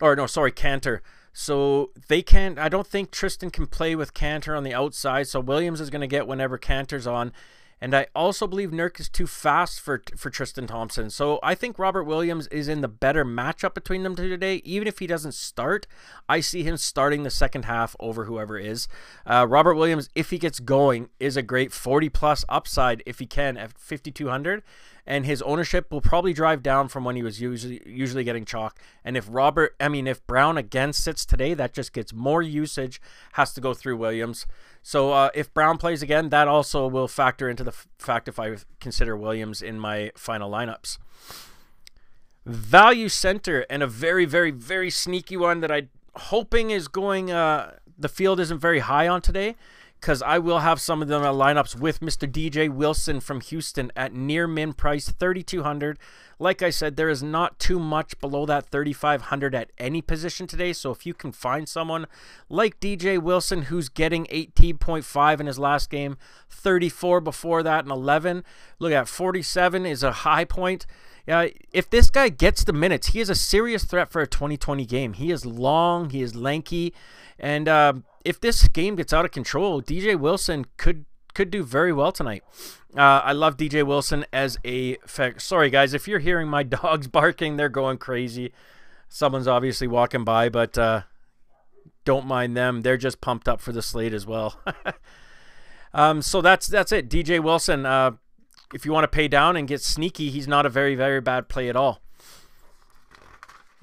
or 0.00 0.16
no, 0.16 0.26
sorry, 0.26 0.52
Kanter. 0.52 1.00
So 1.32 1.90
they 2.08 2.22
can't. 2.22 2.58
I 2.58 2.68
don't 2.68 2.86
think 2.86 3.10
Tristan 3.10 3.50
can 3.50 3.66
play 3.66 3.96
with 3.96 4.14
Kanter 4.14 4.56
on 4.56 4.62
the 4.62 4.74
outside. 4.74 5.26
So 5.26 5.40
Williams 5.40 5.80
is 5.80 5.90
going 5.90 6.00
to 6.00 6.06
get 6.06 6.26
whenever 6.26 6.58
Kanter's 6.58 7.06
on. 7.06 7.32
And 7.80 7.94
I 7.94 8.06
also 8.14 8.46
believe 8.46 8.70
Nurk 8.70 8.98
is 9.00 9.08
too 9.08 9.26
fast 9.26 9.80
for 9.80 10.02
for 10.16 10.30
Tristan 10.30 10.66
Thompson. 10.66 11.10
So 11.10 11.38
I 11.42 11.54
think 11.54 11.78
Robert 11.78 12.04
Williams 12.04 12.46
is 12.48 12.68
in 12.68 12.80
the 12.80 12.88
better 12.88 13.24
matchup 13.24 13.74
between 13.74 14.02
them 14.02 14.16
two 14.16 14.28
today. 14.28 14.62
Even 14.64 14.88
if 14.88 14.98
he 14.98 15.06
doesn't 15.06 15.34
start, 15.34 15.86
I 16.28 16.40
see 16.40 16.62
him 16.62 16.76
starting 16.76 17.22
the 17.22 17.30
second 17.30 17.64
half 17.64 17.94
over 18.00 18.24
whoever 18.24 18.58
is. 18.58 18.88
Uh, 19.26 19.46
Robert 19.48 19.74
Williams, 19.74 20.08
if 20.14 20.30
he 20.30 20.38
gets 20.38 20.60
going, 20.60 21.08
is 21.20 21.36
a 21.36 21.42
great 21.42 21.72
40 21.72 22.08
plus 22.08 22.44
upside 22.48 23.02
if 23.06 23.18
he 23.18 23.26
can 23.26 23.56
at 23.56 23.76
5200 23.78 24.62
and 25.06 25.26
his 25.26 25.42
ownership 25.42 25.92
will 25.92 26.00
probably 26.00 26.32
drive 26.32 26.62
down 26.62 26.88
from 26.88 27.04
when 27.04 27.16
he 27.16 27.22
was 27.22 27.40
usually 27.40 27.80
usually 27.86 28.24
getting 28.24 28.44
chalk. 28.44 28.78
And 29.04 29.16
if 29.16 29.26
Robert, 29.28 29.74
I 29.78 29.88
mean, 29.88 30.06
if 30.06 30.26
Brown 30.26 30.56
again 30.56 30.92
sits 30.92 31.26
today, 31.26 31.54
that 31.54 31.72
just 31.72 31.92
gets 31.92 32.12
more 32.12 32.42
usage. 32.42 33.00
Has 33.32 33.52
to 33.54 33.60
go 33.60 33.74
through 33.74 33.96
Williams. 33.96 34.46
So 34.82 35.12
uh, 35.12 35.30
if 35.34 35.52
Brown 35.52 35.78
plays 35.78 36.02
again, 36.02 36.30
that 36.30 36.48
also 36.48 36.86
will 36.86 37.08
factor 37.08 37.48
into 37.48 37.64
the 37.64 37.72
fact 37.98 38.28
if 38.28 38.38
I 38.38 38.56
consider 38.80 39.16
Williams 39.16 39.62
in 39.62 39.78
my 39.78 40.10
final 40.16 40.50
lineups. 40.50 40.98
Value 42.46 43.08
center 43.08 43.64
and 43.70 43.82
a 43.82 43.86
very, 43.86 44.26
very, 44.26 44.50
very 44.50 44.90
sneaky 44.90 45.36
one 45.36 45.60
that 45.60 45.70
I 45.70 45.88
hoping 46.16 46.70
is 46.70 46.88
going. 46.88 47.30
Uh, 47.30 47.76
the 47.96 48.08
field 48.08 48.40
isn't 48.40 48.58
very 48.58 48.80
high 48.80 49.06
on 49.06 49.20
today 49.20 49.54
because 50.04 50.20
I 50.20 50.38
will 50.38 50.58
have 50.58 50.82
some 50.82 51.00
of 51.00 51.08
them 51.08 51.22
at 51.22 51.32
lineups 51.32 51.80
with 51.80 52.00
Mr. 52.00 52.30
DJ 52.30 52.68
Wilson 52.68 53.20
from 53.20 53.40
Houston 53.40 53.90
at 53.96 54.12
near 54.12 54.46
min 54.46 54.74
price 54.74 55.08
3200. 55.08 55.98
Like 56.38 56.60
I 56.60 56.68
said, 56.68 56.96
there 56.96 57.08
is 57.08 57.22
not 57.22 57.58
too 57.58 57.78
much 57.78 58.18
below 58.18 58.44
that 58.44 58.66
3500 58.66 59.54
at 59.54 59.72
any 59.78 60.02
position 60.02 60.46
today. 60.46 60.74
So 60.74 60.90
if 60.90 61.06
you 61.06 61.14
can 61.14 61.32
find 61.32 61.66
someone 61.66 62.04
like 62.50 62.80
DJ 62.80 63.18
Wilson 63.18 63.62
who's 63.62 63.88
getting 63.88 64.26
18.5 64.26 65.40
in 65.40 65.46
his 65.46 65.58
last 65.58 65.88
game, 65.88 66.18
34 66.50 67.22
before 67.22 67.62
that, 67.62 67.86
and 67.86 67.90
11, 67.90 68.44
look 68.78 68.92
at 68.92 69.08
47 69.08 69.86
is 69.86 70.02
a 70.02 70.12
high 70.12 70.44
point. 70.44 70.84
Yeah, 71.26 71.48
if 71.72 71.88
this 71.88 72.10
guy 72.10 72.28
gets 72.28 72.64
the 72.64 72.72
minutes, 72.72 73.08
he 73.08 73.20
is 73.20 73.30
a 73.30 73.34
serious 73.34 73.84
threat 73.84 74.10
for 74.10 74.20
a 74.20 74.26
2020 74.26 74.84
game. 74.84 75.14
He 75.14 75.30
is 75.30 75.46
long, 75.46 76.10
he 76.10 76.20
is 76.20 76.34
lanky, 76.34 76.92
and 77.38 77.66
uh, 77.66 77.94
if 78.24 78.40
this 78.40 78.68
game 78.68 78.96
gets 78.96 79.12
out 79.12 79.24
of 79.24 79.30
control, 79.30 79.80
DJ 79.82 80.18
Wilson 80.18 80.66
could 80.76 81.06
could 81.34 81.50
do 81.50 81.62
very 81.64 81.92
well 81.92 82.12
tonight. 82.12 82.44
Uh, 82.96 83.20
I 83.24 83.32
love 83.32 83.56
DJ 83.56 83.84
Wilson 83.84 84.24
as 84.32 84.56
a. 84.64 84.98
Sorry, 85.38 85.70
guys, 85.70 85.94
if 85.94 86.06
you're 86.06 86.20
hearing 86.20 86.48
my 86.48 86.62
dogs 86.62 87.08
barking, 87.08 87.56
they're 87.56 87.68
going 87.68 87.98
crazy. 87.98 88.52
Someone's 89.08 89.48
obviously 89.48 89.86
walking 89.86 90.24
by, 90.24 90.48
but 90.48 90.76
uh, 90.78 91.02
don't 92.04 92.26
mind 92.26 92.56
them. 92.56 92.82
They're 92.82 92.96
just 92.96 93.20
pumped 93.20 93.48
up 93.48 93.60
for 93.60 93.72
the 93.72 93.82
slate 93.82 94.12
as 94.12 94.26
well. 94.26 94.60
um, 95.94 96.22
so 96.22 96.40
that's 96.40 96.66
that's 96.66 96.92
it. 96.92 97.08
DJ 97.08 97.42
Wilson. 97.42 97.86
If 98.74 98.84
you 98.84 98.92
want 98.92 99.04
to 99.04 99.08
pay 99.08 99.28
down 99.28 99.56
and 99.56 99.68
get 99.68 99.80
sneaky, 99.80 100.30
he's 100.30 100.48
not 100.48 100.66
a 100.66 100.68
very 100.68 100.94
very 100.94 101.20
bad 101.20 101.48
play 101.48 101.68
at 101.68 101.76
all. 101.76 102.00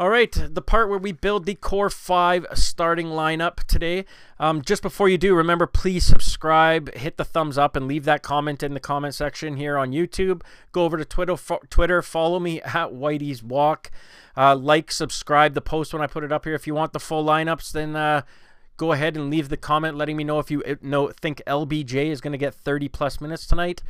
All 0.01 0.09
right, 0.09 0.35
the 0.49 0.63
part 0.63 0.89
where 0.89 0.97
we 0.97 1.11
build 1.11 1.45
the 1.45 1.53
core 1.53 1.89
five 1.91 2.47
starting 2.55 3.07
lineup 3.07 3.63
today. 3.65 4.05
Um, 4.39 4.63
just 4.63 4.81
before 4.81 5.07
you 5.07 5.17
do, 5.17 5.35
remember 5.35 5.67
please 5.67 6.03
subscribe, 6.03 6.91
hit 6.95 7.17
the 7.17 7.23
thumbs 7.23 7.57
up, 7.57 7.75
and 7.75 7.87
leave 7.87 8.03
that 8.05 8.23
comment 8.23 8.63
in 8.63 8.73
the 8.73 8.79
comment 8.79 9.13
section 9.13 9.57
here 9.57 9.77
on 9.77 9.91
YouTube. 9.91 10.41
Go 10.71 10.85
over 10.85 10.97
to 10.97 11.05
Twitter, 11.05 11.37
Twitter 11.69 12.01
follow 12.01 12.39
me 12.39 12.61
at 12.63 12.89
Whitey's 12.89 13.43
Walk. 13.43 13.91
Uh, 14.35 14.55
like, 14.55 14.91
subscribe 14.91 15.53
the 15.53 15.61
post 15.61 15.93
when 15.93 16.01
I 16.01 16.07
put 16.07 16.23
it 16.23 16.31
up 16.31 16.45
here. 16.45 16.55
If 16.55 16.65
you 16.65 16.73
want 16.73 16.93
the 16.93 16.99
full 16.99 17.23
lineups, 17.23 17.71
then 17.71 17.95
uh, 17.95 18.23
go 18.77 18.93
ahead 18.93 19.15
and 19.15 19.29
leave 19.29 19.49
the 19.49 19.57
comment 19.57 19.97
letting 19.97 20.17
me 20.17 20.23
know 20.23 20.39
if 20.39 20.49
you 20.49 20.63
uh, 20.63 20.75
know 20.81 21.09
think 21.09 21.43
LBJ 21.45 22.07
is 22.07 22.21
going 22.21 22.31
to 22.31 22.39
get 22.39 22.55
30 22.55 22.87
plus 22.87 23.21
minutes 23.21 23.45
tonight 23.45 23.83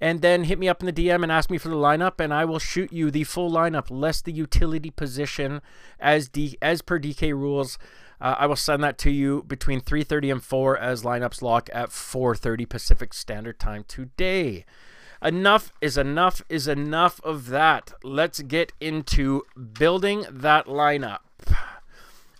and 0.00 0.22
then 0.22 0.44
hit 0.44 0.58
me 0.58 0.68
up 0.68 0.80
in 0.80 0.86
the 0.86 0.92
DM 0.92 1.22
and 1.22 1.32
ask 1.32 1.50
me 1.50 1.58
for 1.58 1.68
the 1.68 1.74
lineup, 1.76 2.20
and 2.20 2.32
I 2.32 2.44
will 2.44 2.58
shoot 2.58 2.92
you 2.92 3.10
the 3.10 3.24
full 3.24 3.50
lineup, 3.50 3.86
less 3.90 4.20
the 4.20 4.32
utility 4.32 4.90
position 4.90 5.60
as 5.98 6.28
D 6.28 6.56
as 6.62 6.82
per 6.82 6.98
DK 6.98 7.32
rules. 7.32 7.78
Uh, 8.20 8.36
I 8.38 8.46
will 8.46 8.56
send 8.56 8.82
that 8.82 8.98
to 8.98 9.10
you 9.10 9.44
between 9.46 9.80
3:30 9.80 10.32
and 10.32 10.42
4 10.42 10.76
as 10.76 11.02
lineups 11.02 11.42
lock 11.42 11.68
at 11.72 11.90
4:30 11.90 12.68
Pacific 12.68 13.14
Standard 13.14 13.58
Time 13.58 13.84
today. 13.86 14.64
Enough 15.20 15.72
is 15.80 15.98
enough 15.98 16.42
is 16.48 16.68
enough 16.68 17.20
of 17.24 17.48
that. 17.48 17.92
Let's 18.04 18.40
get 18.40 18.72
into 18.80 19.42
building 19.72 20.24
that 20.30 20.66
lineup. 20.66 21.20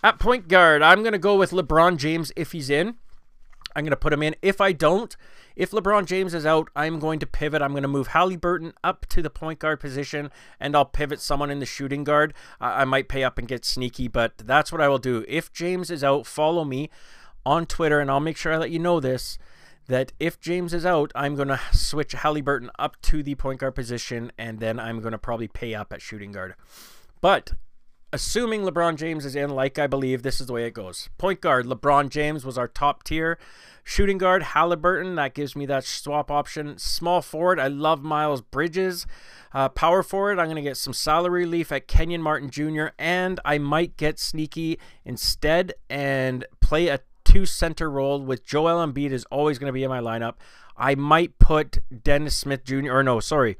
At 0.02 0.20
point 0.20 0.46
guard, 0.46 0.80
I'm 0.80 1.02
going 1.02 1.12
to 1.12 1.18
go 1.18 1.34
with 1.36 1.50
LeBron 1.50 1.96
James 1.96 2.30
if 2.36 2.52
he's 2.52 2.70
in. 2.70 2.94
I'm 3.78 3.84
going 3.84 3.90
to 3.90 3.96
put 3.96 4.12
him 4.12 4.24
in. 4.24 4.34
If 4.42 4.60
I 4.60 4.72
don't, 4.72 5.16
if 5.54 5.70
LeBron 5.70 6.04
James 6.04 6.34
is 6.34 6.44
out, 6.44 6.68
I'm 6.74 6.98
going 6.98 7.20
to 7.20 7.26
pivot. 7.26 7.62
I'm 7.62 7.70
going 7.70 7.82
to 7.82 7.88
move 7.88 8.08
Haliburton 8.08 8.72
up 8.82 9.06
to 9.06 9.22
the 9.22 9.30
point 9.30 9.60
guard 9.60 9.78
position, 9.78 10.32
and 10.58 10.74
I'll 10.74 10.84
pivot 10.84 11.20
someone 11.20 11.48
in 11.48 11.60
the 11.60 11.66
shooting 11.66 12.02
guard. 12.02 12.34
I, 12.60 12.82
I 12.82 12.84
might 12.84 13.08
pay 13.08 13.22
up 13.22 13.38
and 13.38 13.46
get 13.46 13.64
sneaky, 13.64 14.08
but 14.08 14.36
that's 14.38 14.72
what 14.72 14.80
I 14.80 14.88
will 14.88 14.98
do. 14.98 15.24
If 15.28 15.52
James 15.52 15.92
is 15.92 16.02
out, 16.02 16.26
follow 16.26 16.64
me 16.64 16.90
on 17.46 17.66
Twitter, 17.66 18.00
and 18.00 18.10
I'll 18.10 18.18
make 18.18 18.36
sure 18.36 18.52
I 18.52 18.56
let 18.56 18.72
you 18.72 18.80
know 18.80 18.98
this 18.98 19.38
that 19.86 20.12
if 20.18 20.40
James 20.40 20.74
is 20.74 20.84
out, 20.84 21.12
I'm 21.14 21.36
going 21.36 21.48
to 21.48 21.60
switch 21.72 22.14
Haliburton 22.14 22.68
up 22.80 23.00
to 23.02 23.22
the 23.22 23.36
point 23.36 23.60
guard 23.60 23.76
position, 23.76 24.32
and 24.36 24.58
then 24.58 24.80
I'm 24.80 25.00
going 25.00 25.12
to 25.12 25.18
probably 25.18 25.46
pay 25.46 25.74
up 25.74 25.92
at 25.92 26.02
shooting 26.02 26.32
guard. 26.32 26.56
But 27.20 27.52
assuming 28.12 28.62
LeBron 28.62 28.96
James 28.96 29.24
is 29.24 29.36
in, 29.36 29.50
like 29.50 29.78
I 29.78 29.86
believe, 29.86 30.22
this 30.22 30.40
is 30.40 30.46
the 30.46 30.52
way 30.52 30.64
it 30.64 30.74
goes. 30.74 31.08
Point 31.18 31.40
guard, 31.40 31.66
LeBron 31.66 32.08
James 32.08 32.44
was 32.44 32.58
our 32.58 32.68
top 32.68 33.04
tier. 33.04 33.38
Shooting 33.84 34.18
guard, 34.18 34.42
Haliburton, 34.42 35.16
That 35.16 35.32
gives 35.32 35.56
me 35.56 35.64
that 35.66 35.84
swap 35.84 36.30
option. 36.30 36.76
Small 36.76 37.22
forward, 37.22 37.58
I 37.58 37.68
love 37.68 38.02
Miles 38.02 38.42
Bridges. 38.42 39.06
Uh, 39.52 39.70
power 39.70 40.02
forward, 40.02 40.38
I'm 40.38 40.46
going 40.46 40.56
to 40.56 40.62
get 40.62 40.76
some 40.76 40.92
salary 40.92 41.44
relief 41.44 41.72
at 41.72 41.88
Kenyon 41.88 42.20
Martin 42.20 42.50
Jr. 42.50 42.88
And 42.98 43.40
I 43.46 43.56
might 43.56 43.96
get 43.96 44.18
sneaky 44.18 44.78
instead 45.06 45.72
and 45.88 46.44
play 46.60 46.88
a 46.88 47.00
two 47.24 47.46
center 47.46 47.90
role 47.90 48.20
with 48.20 48.44
Joel 48.44 48.86
Embiid 48.86 49.10
is 49.10 49.24
always 49.30 49.58
going 49.58 49.68
to 49.68 49.72
be 49.72 49.84
in 49.84 49.90
my 49.90 50.00
lineup. 50.00 50.34
I 50.76 50.94
might 50.94 51.38
put 51.38 51.78
Dennis 52.04 52.36
Smith 52.36 52.64
Jr. 52.64 52.92
or 52.92 53.02
no, 53.02 53.20
sorry. 53.20 53.56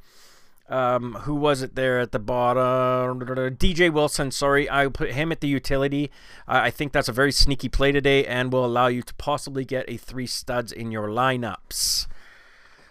Um, 0.68 1.14
who 1.22 1.35
was 1.35 1.62
it 1.62 1.74
there 1.74 1.98
at 1.98 2.12
the 2.12 2.18
bottom? 2.18 3.20
DJ 3.20 3.90
Wilson, 3.90 4.31
sorry. 4.31 4.68
I 4.68 4.87
put 4.88 5.12
him 5.12 5.33
at 5.33 5.40
the 5.40 5.48
utility. 5.48 6.11
Uh, 6.46 6.61
I 6.64 6.70
think 6.70 6.92
that's 6.92 7.09
a 7.09 7.12
very 7.12 7.33
sneaky 7.33 7.70
play 7.70 7.90
today 7.90 8.26
and 8.26 8.52
will 8.52 8.66
allow 8.66 8.88
you 8.88 9.02
to 9.02 9.14
possibly 9.14 9.64
get 9.64 9.87
a 9.88 9.96
three 9.96 10.26
studs 10.26 10.70
in 10.70 10.92
your 10.92 11.09
lineups. 11.09 12.07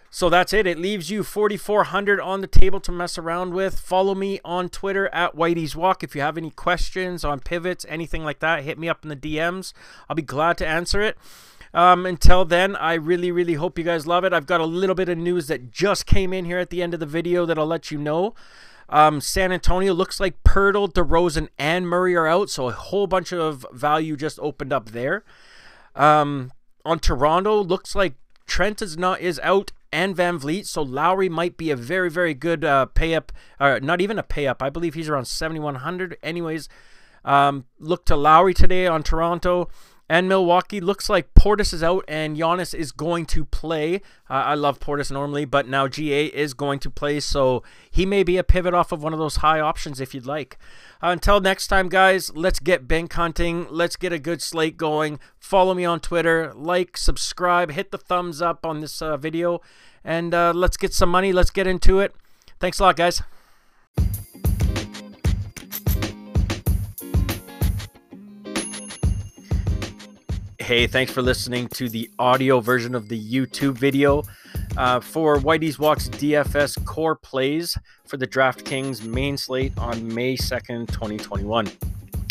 So 0.09 0.29
that's 0.29 0.53
it. 0.53 0.65
It 0.65 0.79
leaves 0.79 1.11
you 1.11 1.21
4,400 1.23 2.19
on 2.19 2.41
the 2.41 2.47
table 2.47 2.79
to 2.79 2.91
mess 2.91 3.19
around 3.19 3.53
with. 3.53 3.77
Follow 3.77 4.15
me 4.15 4.39
on 4.43 4.69
Twitter 4.69 5.09
at 5.13 5.35
Whitey's 5.35 5.75
Walk. 5.75 6.03
If 6.03 6.15
you 6.15 6.21
have 6.21 6.37
any 6.37 6.49
questions 6.49 7.23
on 7.23 7.39
pivots, 7.41 7.85
anything 7.87 8.23
like 8.23 8.39
that, 8.39 8.63
hit 8.63 8.79
me 8.79 8.89
up 8.89 9.03
in 9.03 9.09
the 9.09 9.15
DMs. 9.15 9.73
I'll 10.09 10.15
be 10.15 10.23
glad 10.23 10.57
to 10.57 10.67
answer 10.67 11.01
it. 11.01 11.17
Um, 11.73 12.06
until 12.06 12.45
then, 12.45 12.75
I 12.75 12.93
really, 12.93 13.32
really 13.32 13.56
hope 13.56 13.77
you 13.77 13.84
guys 13.84 14.08
love 14.08 14.23
it. 14.23 14.34
I've 14.34 14.45
got 14.45 14.62
a 14.62 14.65
little 14.65 14.95
bit 14.95 15.10
of 15.10 15.17
news 15.17 15.47
that 15.47 15.71
just 15.71 16.06
came 16.06 16.34
in 16.34 16.45
here 16.45 16.60
at 16.60 16.69
the 16.69 16.82
end 16.82 16.93
of 16.93 16.99
the 16.99 17.06
video 17.06 17.45
that 17.45 17.58
I'll 17.58 17.67
let 17.67 17.91
you 17.91 17.97
know. 17.97 18.34
Um, 18.89 19.19
San 19.19 19.51
Antonio 19.51 19.93
looks 19.93 20.19
like 20.19 20.43
Poeltl, 20.43 20.91
DeRozan, 20.93 21.49
and 21.58 21.88
Murray 21.88 22.15
are 22.15 22.27
out, 22.27 22.49
so 22.49 22.69
a 22.69 22.73
whole 22.73 23.06
bunch 23.06 23.34
of 23.34 23.65
value 23.73 24.15
just 24.15 24.39
opened 24.39 24.71
up 24.71 24.91
there. 24.91 25.23
Um, 25.95 26.51
on 26.86 26.99
Toronto, 26.99 27.62
looks 27.62 27.95
like 27.95 28.13
Trent 28.45 28.82
is 28.82 28.97
not 28.97 29.19
is 29.19 29.39
out 29.43 29.71
and 29.91 30.15
VanVleet, 30.15 30.65
so 30.65 30.82
Lowry 30.82 31.30
might 31.30 31.58
be 31.58 31.69
a 31.69 31.75
very, 31.75 32.10
very 32.10 32.34
good 32.34 32.63
uh, 32.63 32.86
pay 32.88 33.13
up, 33.13 33.32
or 33.60 33.80
not 33.80 34.01
even 34.01 34.17
a 34.17 34.23
pay 34.23 34.47
up. 34.47 34.62
I 34.62 34.69
believe 34.69 34.93
he's 34.93 35.10
around 35.10 35.25
7,100. 35.25 36.17
Anyways, 36.23 36.69
um, 37.25 37.65
look 37.80 38.06
to 38.06 38.15
Lowry 38.15 38.53
today 38.53 38.88
on 38.88 39.03
Toronto. 39.03 39.69
And 40.09 40.29
Milwaukee 40.29 40.79
looks 40.79 41.09
like 41.09 41.33
Portis 41.33 41.73
is 41.73 41.83
out 41.83 42.05
and 42.07 42.37
Giannis 42.37 42.73
is 42.73 42.91
going 42.91 43.25
to 43.27 43.43
play. 43.43 43.95
Uh, 44.29 44.33
I 44.33 44.53
love 44.55 44.79
Portis 44.79 45.11
normally, 45.11 45.43
but 45.43 45.67
now 45.67 45.87
GA 45.87 46.27
is 46.27 46.53
going 46.53 46.79
to 46.79 46.89
play, 46.89 47.19
so 47.19 47.61
he 47.91 48.05
may 48.05 48.23
be 48.23 48.37
a 48.37 48.43
pivot 48.43 48.73
off 48.73 48.91
of 48.91 49.03
one 49.03 49.11
of 49.11 49.19
those 49.19 49.37
high 49.37 49.59
options 49.59 49.99
if 49.99 50.13
you'd 50.13 50.25
like. 50.25 50.57
Uh, 51.03 51.09
until 51.09 51.41
next 51.41 51.67
time, 51.67 51.89
guys, 51.89 52.33
let's 52.35 52.59
get 52.59 52.87
bank 52.87 53.13
hunting. 53.13 53.67
Let's 53.69 53.97
get 53.97 54.13
a 54.13 54.19
good 54.19 54.41
slate 54.41 54.77
going. 54.77 55.19
Follow 55.39 55.73
me 55.73 55.83
on 55.83 55.99
Twitter, 55.99 56.53
like, 56.55 56.97
subscribe, 56.97 57.71
hit 57.71 57.91
the 57.91 57.97
thumbs 57.97 58.41
up 58.41 58.65
on 58.65 58.79
this 58.79 59.01
uh, 59.01 59.17
video, 59.17 59.61
and 60.03 60.33
uh, 60.33 60.53
let's 60.55 60.77
get 60.77 60.93
some 60.93 61.09
money. 61.09 61.33
Let's 61.33 61.51
get 61.51 61.67
into 61.67 61.99
it. 61.99 62.15
Thanks 62.59 62.79
a 62.79 62.83
lot, 62.83 62.95
guys. 62.95 63.21
Hey, 70.67 70.86
thanks 70.86 71.13
for 71.13 71.21
listening 71.21 71.69
to 71.69 71.88
the 71.88 72.10
audio 72.19 72.60
version 72.60 72.93
of 72.93 73.08
the 73.08 73.17
YouTube 73.17 73.75
video 73.75 74.23
uh, 74.75 74.99
for 74.99 75.38
Whitey's 75.38 75.80
Walks 75.80 76.10
DFS 76.10 76.84
core 76.84 77.15
plays 77.15 77.77
for 78.06 78.17
the 78.17 78.27
DraftKings 78.27 79.01
main 79.01 79.38
slate 79.38 79.71
on 79.77 80.13
May 80.13 80.36
2nd, 80.36 80.89
2021. 80.89 81.69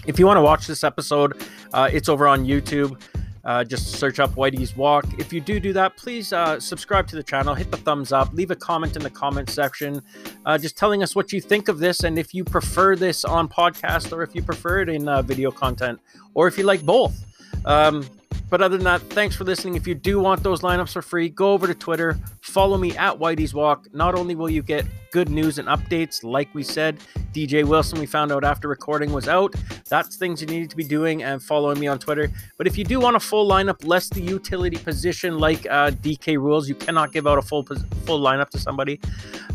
If 0.07 0.19
you 0.19 0.27
want 0.27 0.37
to 0.37 0.43
watch 0.43 0.67
this 0.67 0.85
episode, 0.85 1.43
uh, 1.73 1.89
it's 1.91 2.11
over 2.11 2.29
on 2.29 2.45
YouTube. 2.45 3.01
Uh, 3.43 3.65
just 3.65 3.93
search 3.93 4.21
up 4.21 4.35
Whitey's 4.35 4.77
Walk. 4.77 5.07
If 5.19 5.33
you 5.33 5.41
do 5.41 5.59
do 5.59 5.73
that, 5.73 5.97
please 5.97 6.35
uh, 6.35 6.61
subscribe 6.61 7.07
to 7.07 7.17
the 7.17 7.23
channel, 7.23 7.55
hit 7.55 7.71
the 7.71 7.79
thumbs 7.79 8.13
up, 8.13 8.35
leave 8.35 8.51
a 8.51 8.57
comment 8.57 8.97
in 8.97 9.03
the 9.03 9.09
comment 9.09 9.49
section, 9.49 10.03
uh, 10.45 10.59
just 10.59 10.77
telling 10.77 11.03
us 11.03 11.17
what 11.17 11.33
you 11.33 11.41
think 11.41 11.69
of 11.69 11.79
this 11.79 12.05
and 12.05 12.19
if 12.19 12.35
you 12.35 12.45
prefer 12.45 12.97
this 12.97 13.25
on 13.25 13.49
podcast 13.49 14.13
or 14.13 14.23
if 14.23 14.35
you 14.35 14.43
prefer 14.43 14.83
it 14.83 14.91
in 14.91 15.09
uh, 15.09 15.23
video 15.23 15.51
content 15.51 15.99
or 16.35 16.47
if 16.47 16.59
you 16.59 16.65
like 16.65 16.83
both. 16.85 17.23
Um, 17.65 18.07
but 18.49 18.63
other 18.63 18.77
than 18.77 18.85
that, 18.85 19.01
thanks 19.03 19.35
for 19.35 19.45
listening. 19.45 19.75
If 19.75 19.87
you 19.87 19.95
do 19.95 20.21
want 20.21 20.43
those 20.43 20.61
lineups 20.61 20.93
for 20.93 21.03
free, 21.03 21.29
go 21.29 21.53
over 21.53 21.67
to 21.67 21.75
Twitter, 21.75 22.17
follow 22.41 22.79
me 22.79 22.97
at 22.97 23.19
Whitey's 23.19 23.53
Walk. 23.53 23.87
Not 23.93 24.15
only 24.15 24.37
will 24.37 24.49
you 24.49 24.63
get 24.63 24.87
good 25.11 25.29
news 25.29 25.59
and 25.59 25.67
updates, 25.67 26.23
like 26.23 26.55
we 26.55 26.63
said, 26.63 26.99
DJ 27.33 27.65
Wilson, 27.65 27.99
we 27.99 28.07
found 28.07 28.31
out 28.31 28.45
after 28.45 28.69
recording 28.69 29.13
was 29.13 29.27
out. 29.29 29.55
That's 29.89 30.17
things 30.17 30.41
you 30.41 30.47
needed 30.47 30.71
to 30.71 30.77
be 30.77 30.85
doing 30.85 31.25
and 31.25 31.43
following 31.43 31.81
me 31.81 31.89
on 31.89 31.99
Twitter. 31.99 32.31
But 32.57 32.67
if 32.67 32.79
you 32.79 32.85
do 32.85 33.01
want 33.01 33.17
a 33.17 33.21
full 33.21 33.49
lineup, 33.51 33.85
less 33.85 34.09
the 34.09 34.21
utility 34.21 34.77
position 34.77 35.39
like 35.39 35.67
uh, 35.67 35.91
DK 35.91 36.37
rules, 36.39 36.69
you 36.69 36.77
cannot 36.77 37.13
give 37.13 37.27
out 37.27 37.39
a 37.39 37.43
full 37.43 37.65
full 37.65 38.21
lineup 38.21 38.51
to 38.51 38.59
somebody. 38.59 39.01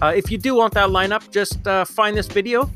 Uh, 0.02 0.14
if 0.16 0.30
you 0.30 0.38
do 0.38 0.56
want 0.56 0.74
that 0.74 0.90
lineup, 0.90 1.32
just 1.32 1.66
uh, 1.66 1.86
find 1.86 2.18
this 2.18 2.28
video, 2.28 2.70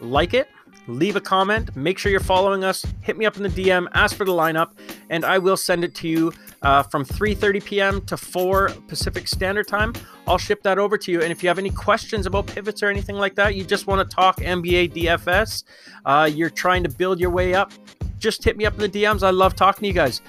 like 0.00 0.34
it, 0.34 0.48
leave 0.88 1.16
a 1.16 1.20
comment, 1.20 1.76
make 1.76 1.98
sure 1.98 2.10
you're 2.10 2.18
following 2.18 2.64
us, 2.64 2.84
hit 3.02 3.16
me 3.16 3.26
up 3.26 3.36
in 3.36 3.42
the 3.42 3.48
DM, 3.50 3.86
ask 3.92 4.16
for 4.16 4.24
the 4.24 4.32
lineup, 4.32 4.70
and 5.10 5.24
I 5.24 5.38
will 5.38 5.56
send 5.56 5.84
it 5.84 5.94
to 5.96 6.08
you 6.08 6.32
uh, 6.62 6.82
from 6.82 7.04
3:30 7.04 7.64
p.m. 7.64 8.00
to 8.06 8.16
4 8.16 8.70
Pacific 8.88 9.28
Standard 9.28 9.68
Time. 9.68 9.92
I'll 10.26 10.38
ship 10.38 10.62
that 10.62 10.78
over 10.78 10.98
to 10.98 11.12
you. 11.12 11.22
And 11.22 11.30
if 11.30 11.42
you 11.42 11.48
have 11.48 11.58
any 11.58 11.70
questions 11.70 12.26
about 12.26 12.46
pivots 12.46 12.82
or 12.82 12.88
anything 12.88 13.16
like 13.16 13.34
that, 13.36 13.54
you 13.54 13.64
just 13.64 13.86
want 13.86 14.08
to 14.08 14.16
talk 14.16 14.38
NBA 14.38 14.92
DFS, 14.94 15.64
uh, 16.04 16.28
you're 16.32 16.50
trying 16.50 16.82
to 16.82 16.88
build 16.88 17.20
your 17.20 17.30
way 17.30 17.54
up, 17.54 17.72
just 18.18 18.42
hit 18.42 18.56
me 18.56 18.66
up 18.66 18.74
in 18.74 18.80
the 18.80 18.88
DMs. 18.88 19.22
I 19.22 19.30
love 19.30 19.54
talking 19.54 19.82
to 19.82 19.86
you 19.86 19.92
guys. 19.92 20.20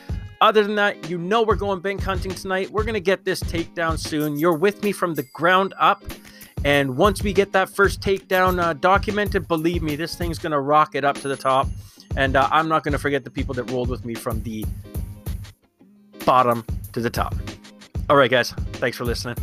Other 0.42 0.64
than 0.64 0.76
that, 0.76 1.10
you 1.10 1.18
know 1.18 1.42
we're 1.42 1.56
going 1.56 1.82
bank 1.82 2.02
hunting 2.02 2.32
tonight. 2.32 2.70
We're 2.70 2.86
gonna 2.86 3.00
get 3.00 3.26
this 3.26 3.42
takedown 3.42 4.00
soon. 4.00 4.38
You're 4.38 4.58
with 4.58 4.84
me 4.84 4.92
from 4.92 5.16
the 5.16 5.24
ground 5.34 5.74
up. 5.80 6.04
And 6.66 6.98
once 6.98 7.24
we 7.24 7.34
get 7.34 7.52
that 7.54 7.70
first 7.70 8.02
takedown 8.02 8.62
uh, 8.62 8.74
documented, 8.74 9.48
believe 9.48 9.82
me, 9.82 9.96
this 9.96 10.16
thing's 10.16 10.38
going 10.40 10.52
to 10.52 10.60
rocket 10.60 11.04
up 11.04 11.16
to 11.22 11.28
the 11.28 11.38
top. 11.38 11.68
And 12.18 12.36
uh, 12.36 12.50
I'm 12.52 12.68
not 12.68 12.84
going 12.84 12.94
to 12.94 13.00
forget 13.00 13.24
the 13.24 13.32
people 13.32 13.54
that 13.56 13.70
rolled 13.72 13.90
with 13.90 14.04
me 14.04 14.14
from 14.14 14.42
the 14.44 14.66
bottom 16.26 16.66
to 16.94 17.02
the 17.02 17.10
top. 17.10 17.36
All 18.10 18.16
right, 18.16 18.32
guys. 18.32 18.52
Thanks 18.74 18.98
for 18.98 19.06
listening. 19.06 19.36